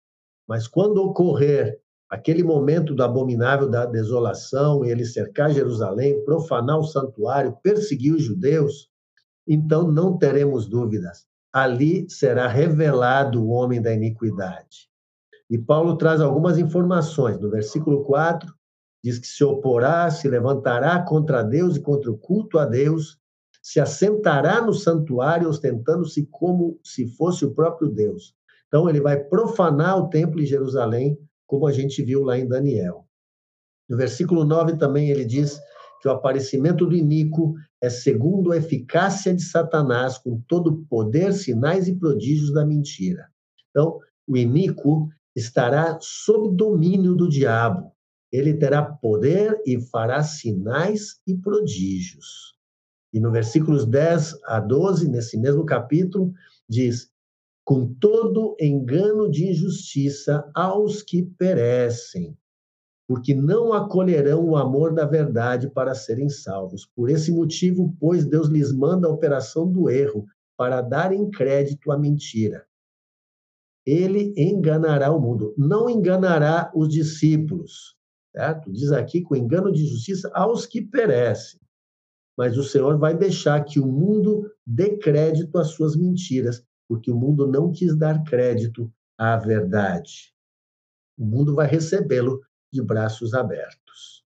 Mas 0.48 0.68
quando 0.68 0.98
ocorrer 0.98 1.80
aquele 2.14 2.44
momento 2.44 2.94
do 2.94 3.04
abominável 3.04 3.68
da 3.68 3.88
desolação, 3.88 4.86
ele 4.86 5.04
cercar 5.04 5.52
Jerusalém, 5.52 6.24
profanar 6.24 6.78
o 6.78 6.84
santuário, 6.84 7.58
perseguir 7.64 8.14
os 8.14 8.22
judeus, 8.22 8.88
então 9.48 9.92
não 9.92 10.16
teremos 10.16 10.68
dúvidas. 10.68 11.26
Ali 11.52 12.08
será 12.08 12.48
revelado 12.48 13.44
o 13.44 13.50
homem 13.50 13.82
da 13.82 13.92
iniquidade. 13.92 14.88
E 15.50 15.58
Paulo 15.58 15.98
traz 15.98 16.22
algumas 16.22 16.60
informações. 16.60 17.40
No 17.40 17.50
versículo 17.50 18.04
4, 18.04 18.48
diz 19.04 19.18
que 19.18 19.28
se 19.28 19.44
oporá, 19.44 20.08
se 20.12 20.28
levantará 20.28 21.02
contra 21.02 21.42
Deus 21.42 21.78
e 21.78 21.82
contra 21.82 22.12
o 22.12 22.18
culto 22.18 22.60
a 22.60 22.66
Deus, 22.66 23.18
se 23.60 23.80
assentará 23.80 24.62
no 24.62 24.74
santuário, 24.74 25.50
ostentando-se 25.50 26.28
como 26.30 26.80
se 26.84 27.08
fosse 27.16 27.44
o 27.44 27.56
próprio 27.56 27.90
Deus. 27.90 28.36
Então, 28.68 28.88
ele 28.88 29.02
vai 29.02 29.18
profanar 29.18 29.98
o 29.98 30.10
templo 30.10 30.40
em 30.40 30.46
Jerusalém, 30.46 31.18
como 31.46 31.68
a 31.68 31.72
gente 31.72 32.04
viu 32.04 32.24
lá 32.24 32.38
em 32.38 32.48
Daniel. 32.48 33.08
No 33.90 33.98
versículo 33.98 34.44
9 34.46 34.78
também 34.78 35.10
ele 35.10 35.26
diz 35.26 35.60
que 36.02 36.08
o 36.08 36.12
aparecimento 36.12 36.86
do 36.86 36.96
iníquo 36.96 37.56
é 37.82 37.90
segundo 37.90 38.52
a 38.52 38.58
eficácia 38.58 39.34
de 39.34 39.42
Satanás, 39.42 40.18
com 40.18 40.42
todo 40.48 40.68
o 40.68 40.86
poder, 40.86 41.34
sinais 41.34 41.88
e 41.88 41.96
prodígios 41.96 42.54
da 42.54 42.66
mentira. 42.66 43.28
Então, 43.70 44.00
o 44.28 44.36
iníquo 44.36 45.10
estará 45.36 45.98
sob 46.02 46.56
domínio 46.56 47.16
do 47.16 47.30
diabo. 47.30 47.92
Ele 48.32 48.54
terá 48.54 48.82
poder 48.82 49.62
e 49.66 49.80
fará 49.80 50.24
sinais 50.24 51.22
e 51.28 51.36
prodígios. 51.36 52.54
E 53.14 53.20
no 53.20 53.32
versículos 53.32 53.86
10 53.86 54.40
a 54.46 54.60
12, 54.60 55.08
nesse 55.08 55.38
mesmo 55.38 55.66
capítulo, 55.66 56.34
diz: 56.68 57.13
com 57.66 57.94
todo 57.96 58.56
engano 58.60 59.30
de 59.30 59.50
injustiça 59.50 60.50
aos 60.54 61.02
que 61.02 61.24
perecem, 61.24 62.38
porque 63.08 63.34
não 63.34 63.74
acolherão 63.74 64.44
o 64.46 64.58
amor 64.58 64.94
da 64.94 65.06
verdade 65.06 65.70
para 65.70 65.96
serem 65.96 66.30
salvos. 66.30 66.86
Por 66.96 67.10
esse 67.10 67.32
motivo, 67.32 67.96
pois, 68.00 68.26
Deus 68.26 68.48
lhes 68.48 68.72
manda 68.74 69.08
a 69.08 69.12
operação 69.12 69.72
do 69.72 69.90
erro, 69.90 70.26
para 70.58 70.82
darem 70.82 71.30
crédito 71.32 71.92
à 71.92 71.98
mentira. 71.98 72.66
Ele 73.86 74.34
enganará 74.38 75.12
o 75.12 75.20
mundo, 75.20 75.54
não 75.58 75.90
enganará 75.90 76.72
os 76.76 76.88
discípulos, 76.88 77.98
certo? 78.32 78.72
Diz 78.72 78.92
aqui 78.92 79.22
com 79.22 79.36
engano 79.36 79.72
de 79.72 79.86
justiça 79.86 80.32
aos 80.34 80.66
que 80.66 80.82
perecem. 80.82 81.60
mas 82.38 82.58
o 82.58 82.64
Senhor 82.64 82.98
vai 82.98 83.16
deixar 83.16 83.64
que 83.64 83.80
o 83.80 83.86
mundo 83.86 84.50
dê 84.66 84.98
crédito 84.98 85.58
às 85.58 85.68
suas 85.70 85.96
mentiras, 85.96 86.64
porque 86.88 87.12
o 87.12 87.16
mundo 87.16 87.48
não 87.48 87.72
quis 87.72 87.96
dar 87.98 88.24
crédito 88.24 88.92
à 89.18 89.38
verdade. 89.38 90.34
O 91.18 91.26
mundo 91.26 91.56
vai 91.56 91.68
recebê-lo 91.68 92.42
de 92.72 92.82
braços 92.82 93.34
abertos. 93.34 94.24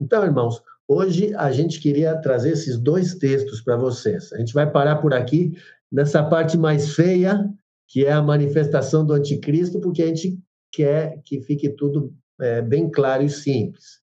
Então, 0.00 0.24
irmãos, 0.24 0.60
hoje 0.86 1.34
a 1.34 1.50
gente 1.52 1.80
queria 1.80 2.16
trazer 2.20 2.50
esses 2.50 2.78
dois 2.78 3.14
textos 3.14 3.60
para 3.60 3.76
vocês. 3.76 4.32
A 4.32 4.38
gente 4.38 4.52
vai 4.52 4.70
parar 4.70 4.96
por 4.96 5.14
aqui 5.14 5.56
nessa 5.90 6.22
parte 6.22 6.58
mais 6.58 6.94
feia, 6.94 7.48
que 7.88 8.04
é 8.04 8.12
a 8.12 8.22
manifestação 8.22 9.06
do 9.06 9.12
anticristo, 9.12 9.80
porque 9.80 10.02
a 10.02 10.06
gente 10.06 10.38
quer 10.72 11.22
que 11.24 11.40
fique 11.40 11.68
tudo 11.70 12.12
é, 12.40 12.60
bem 12.60 12.90
claro 12.90 13.22
e 13.22 13.30
simples. 13.30 14.02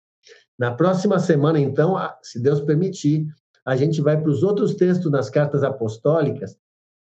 Na 0.59 0.75
próxima 0.75 1.19
semana, 1.19 1.59
então, 1.59 1.97
se 2.23 2.41
Deus 2.41 2.61
permitir, 2.61 3.27
a 3.65 3.77
gente 3.77 4.01
vai 4.01 4.21
para 4.21 4.31
os 4.31 4.43
outros 4.43 4.75
textos 4.75 5.11
das 5.11 5.31
cartas 5.31 5.63
apostólicas 5.63 6.57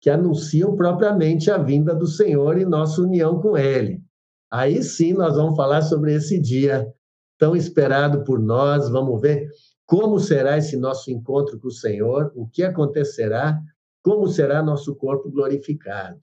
que 0.04 0.10
anunciam 0.10 0.76
propriamente 0.76 1.50
a 1.50 1.58
vinda 1.58 1.96
do 1.96 2.06
Senhor 2.06 2.58
e 2.58 2.66
nossa 2.66 3.02
união 3.02 3.40
com 3.40 3.58
Ele. 3.58 4.04
Aí 4.52 4.84
sim 4.84 5.14
nós 5.14 5.38
vamos 5.38 5.56
falar 5.56 5.82
sobre 5.82 6.14
esse 6.14 6.38
dia 6.38 6.94
tão 7.40 7.56
esperado 7.56 8.22
por 8.26 8.38
nós, 8.38 8.90
vamos 8.90 9.22
ver 9.22 9.48
como 9.86 10.20
será 10.20 10.58
esse 10.58 10.76
nosso 10.76 11.10
encontro 11.10 11.58
com 11.58 11.70
o 11.70 11.72
Senhor, 11.72 12.34
o 12.36 12.46
que 12.50 12.64
acontecerá, 12.64 13.58
como 14.04 14.28
será 14.28 14.62
nosso 14.62 14.94
corpo 14.94 15.32
glorificado. 15.32 16.20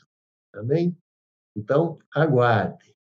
Amém? 0.55 0.95
Então, 1.57 1.97
aguarde. 2.15 2.95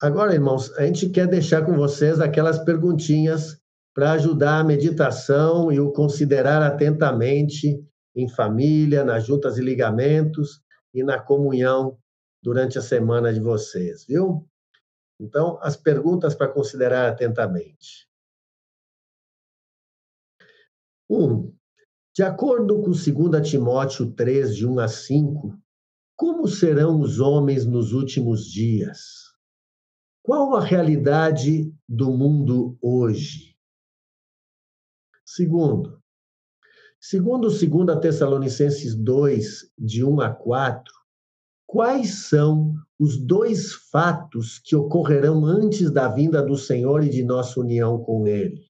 Agora, 0.00 0.34
irmãos, 0.34 0.72
a 0.76 0.84
gente 0.84 1.08
quer 1.10 1.28
deixar 1.28 1.64
com 1.64 1.76
vocês 1.76 2.20
aquelas 2.20 2.58
perguntinhas 2.58 3.56
para 3.94 4.12
ajudar 4.12 4.58
a 4.58 4.64
meditação 4.64 5.70
e 5.70 5.78
o 5.78 5.92
considerar 5.92 6.60
atentamente 6.60 7.80
em 8.14 8.28
família, 8.28 9.04
nas 9.04 9.24
juntas 9.24 9.58
e 9.58 9.62
ligamentos 9.62 10.62
e 10.92 11.02
na 11.02 11.18
comunhão 11.20 11.98
durante 12.42 12.78
a 12.78 12.82
semana 12.82 13.32
de 13.32 13.40
vocês, 13.40 14.04
viu? 14.04 14.46
Então, 15.20 15.58
as 15.62 15.76
perguntas 15.76 16.34
para 16.34 16.52
considerar 16.52 17.08
atentamente. 17.08 18.08
Um, 21.08 21.54
de 22.14 22.22
acordo 22.22 22.82
com 22.82 22.90
2 22.90 23.48
Timóteo 23.48 24.12
3, 24.12 24.56
de 24.56 24.66
1 24.66 24.80
a 24.80 24.88
5, 24.88 25.58
como 26.16 26.46
serão 26.48 27.00
os 27.00 27.20
homens 27.20 27.64
nos 27.64 27.92
últimos 27.92 28.44
dias? 28.44 29.32
Qual 30.22 30.54
a 30.54 30.60
realidade 30.60 31.72
do 31.88 32.10
mundo 32.12 32.76
hoje? 32.80 33.56
Segundo, 35.24 36.01
segundo 37.02 37.48
2 37.48 38.00
Tessalonicenses 38.00 38.94
2, 38.94 39.72
de 39.76 40.04
1 40.04 40.20
a 40.20 40.30
4, 40.30 40.94
quais 41.66 42.28
são 42.28 42.74
os 42.96 43.16
dois 43.16 43.72
fatos 43.90 44.60
que 44.60 44.76
ocorrerão 44.76 45.44
antes 45.44 45.90
da 45.90 46.06
vinda 46.06 46.40
do 46.40 46.56
Senhor 46.56 47.02
e 47.02 47.10
de 47.10 47.24
nossa 47.24 47.58
união 47.58 47.98
com 47.98 48.28
Ele. 48.28 48.64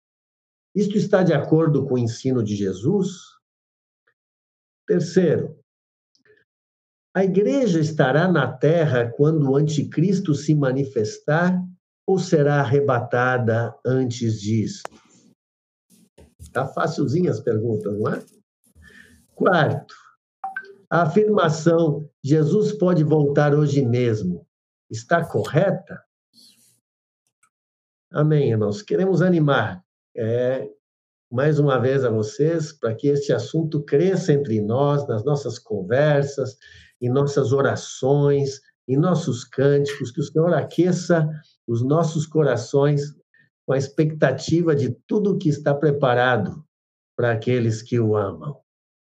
Isto 0.75 0.97
está 0.97 1.23
de 1.23 1.35
acordo 1.35 1.85
com 1.87 1.97
o 1.97 1.99
ensino 1.99 2.43
de 2.43 2.57
Jesus? 2.57 3.11
Terceiro, 4.87 5.59
a 7.15 7.23
igreja 7.23 7.79
estará 7.81 8.27
na 8.27 8.51
terra 8.51 9.13
quando 9.15 9.51
o 9.51 9.57
anticristo 9.57 10.35
se 10.35 10.55
manifestar 10.55 11.63
ou 12.07 12.19
será 12.19 12.61
arrebatada 12.61 13.79
antes 13.85 14.41
disso? 14.41 14.83
Tá 16.53 16.67
facilzinha 16.67 17.31
as 17.31 17.41
perguntas, 17.41 17.99
não 17.99 18.13
é? 18.13 18.23
Quarto, 19.35 19.95
a 20.91 21.03
afirmação 21.03 22.09
Jesus 22.23 22.73
pode 22.73 23.03
voltar 23.03 23.55
hoje 23.55 23.85
mesmo 23.85 24.47
está 24.91 25.25
correta? 25.25 26.03
Amém, 28.13 28.51
irmãos. 28.51 28.83
Queremos 28.83 29.23
animar 29.23 29.83
é, 30.15 30.69
mais 31.31 31.59
uma 31.59 31.79
vez 31.79 32.05
a 32.05 32.11
vocês 32.11 32.73
para 32.73 32.95
que 32.95 33.09
este 33.09 33.33
assunto 33.33 33.83
cresça 33.83 34.35
entre 34.35 34.61
nós, 34.61 35.09
nas 35.09 35.25
nossas 35.25 35.59
conversas, 35.59 36.59
em 37.01 37.09
nossas 37.09 37.53
orações, 37.53 38.61
em 38.87 38.99
nossos 38.99 39.45
cânticos, 39.45 40.11
que 40.11 40.21
o 40.21 40.25
Senhor 40.25 40.53
aqueça 40.53 41.27
os 41.67 41.83
nossos 41.83 42.27
corações 42.27 43.15
com 43.73 43.75
a 43.75 43.79
expectativa 43.79 44.77
de 44.77 44.91
tudo 45.07 45.39
que 45.39 45.49
está 45.49 45.75
preparado 45.75 46.63
para 47.17 47.33
aqueles 47.33 47.81
que 47.81 47.99
o 47.99 48.15
amam. 48.15 48.62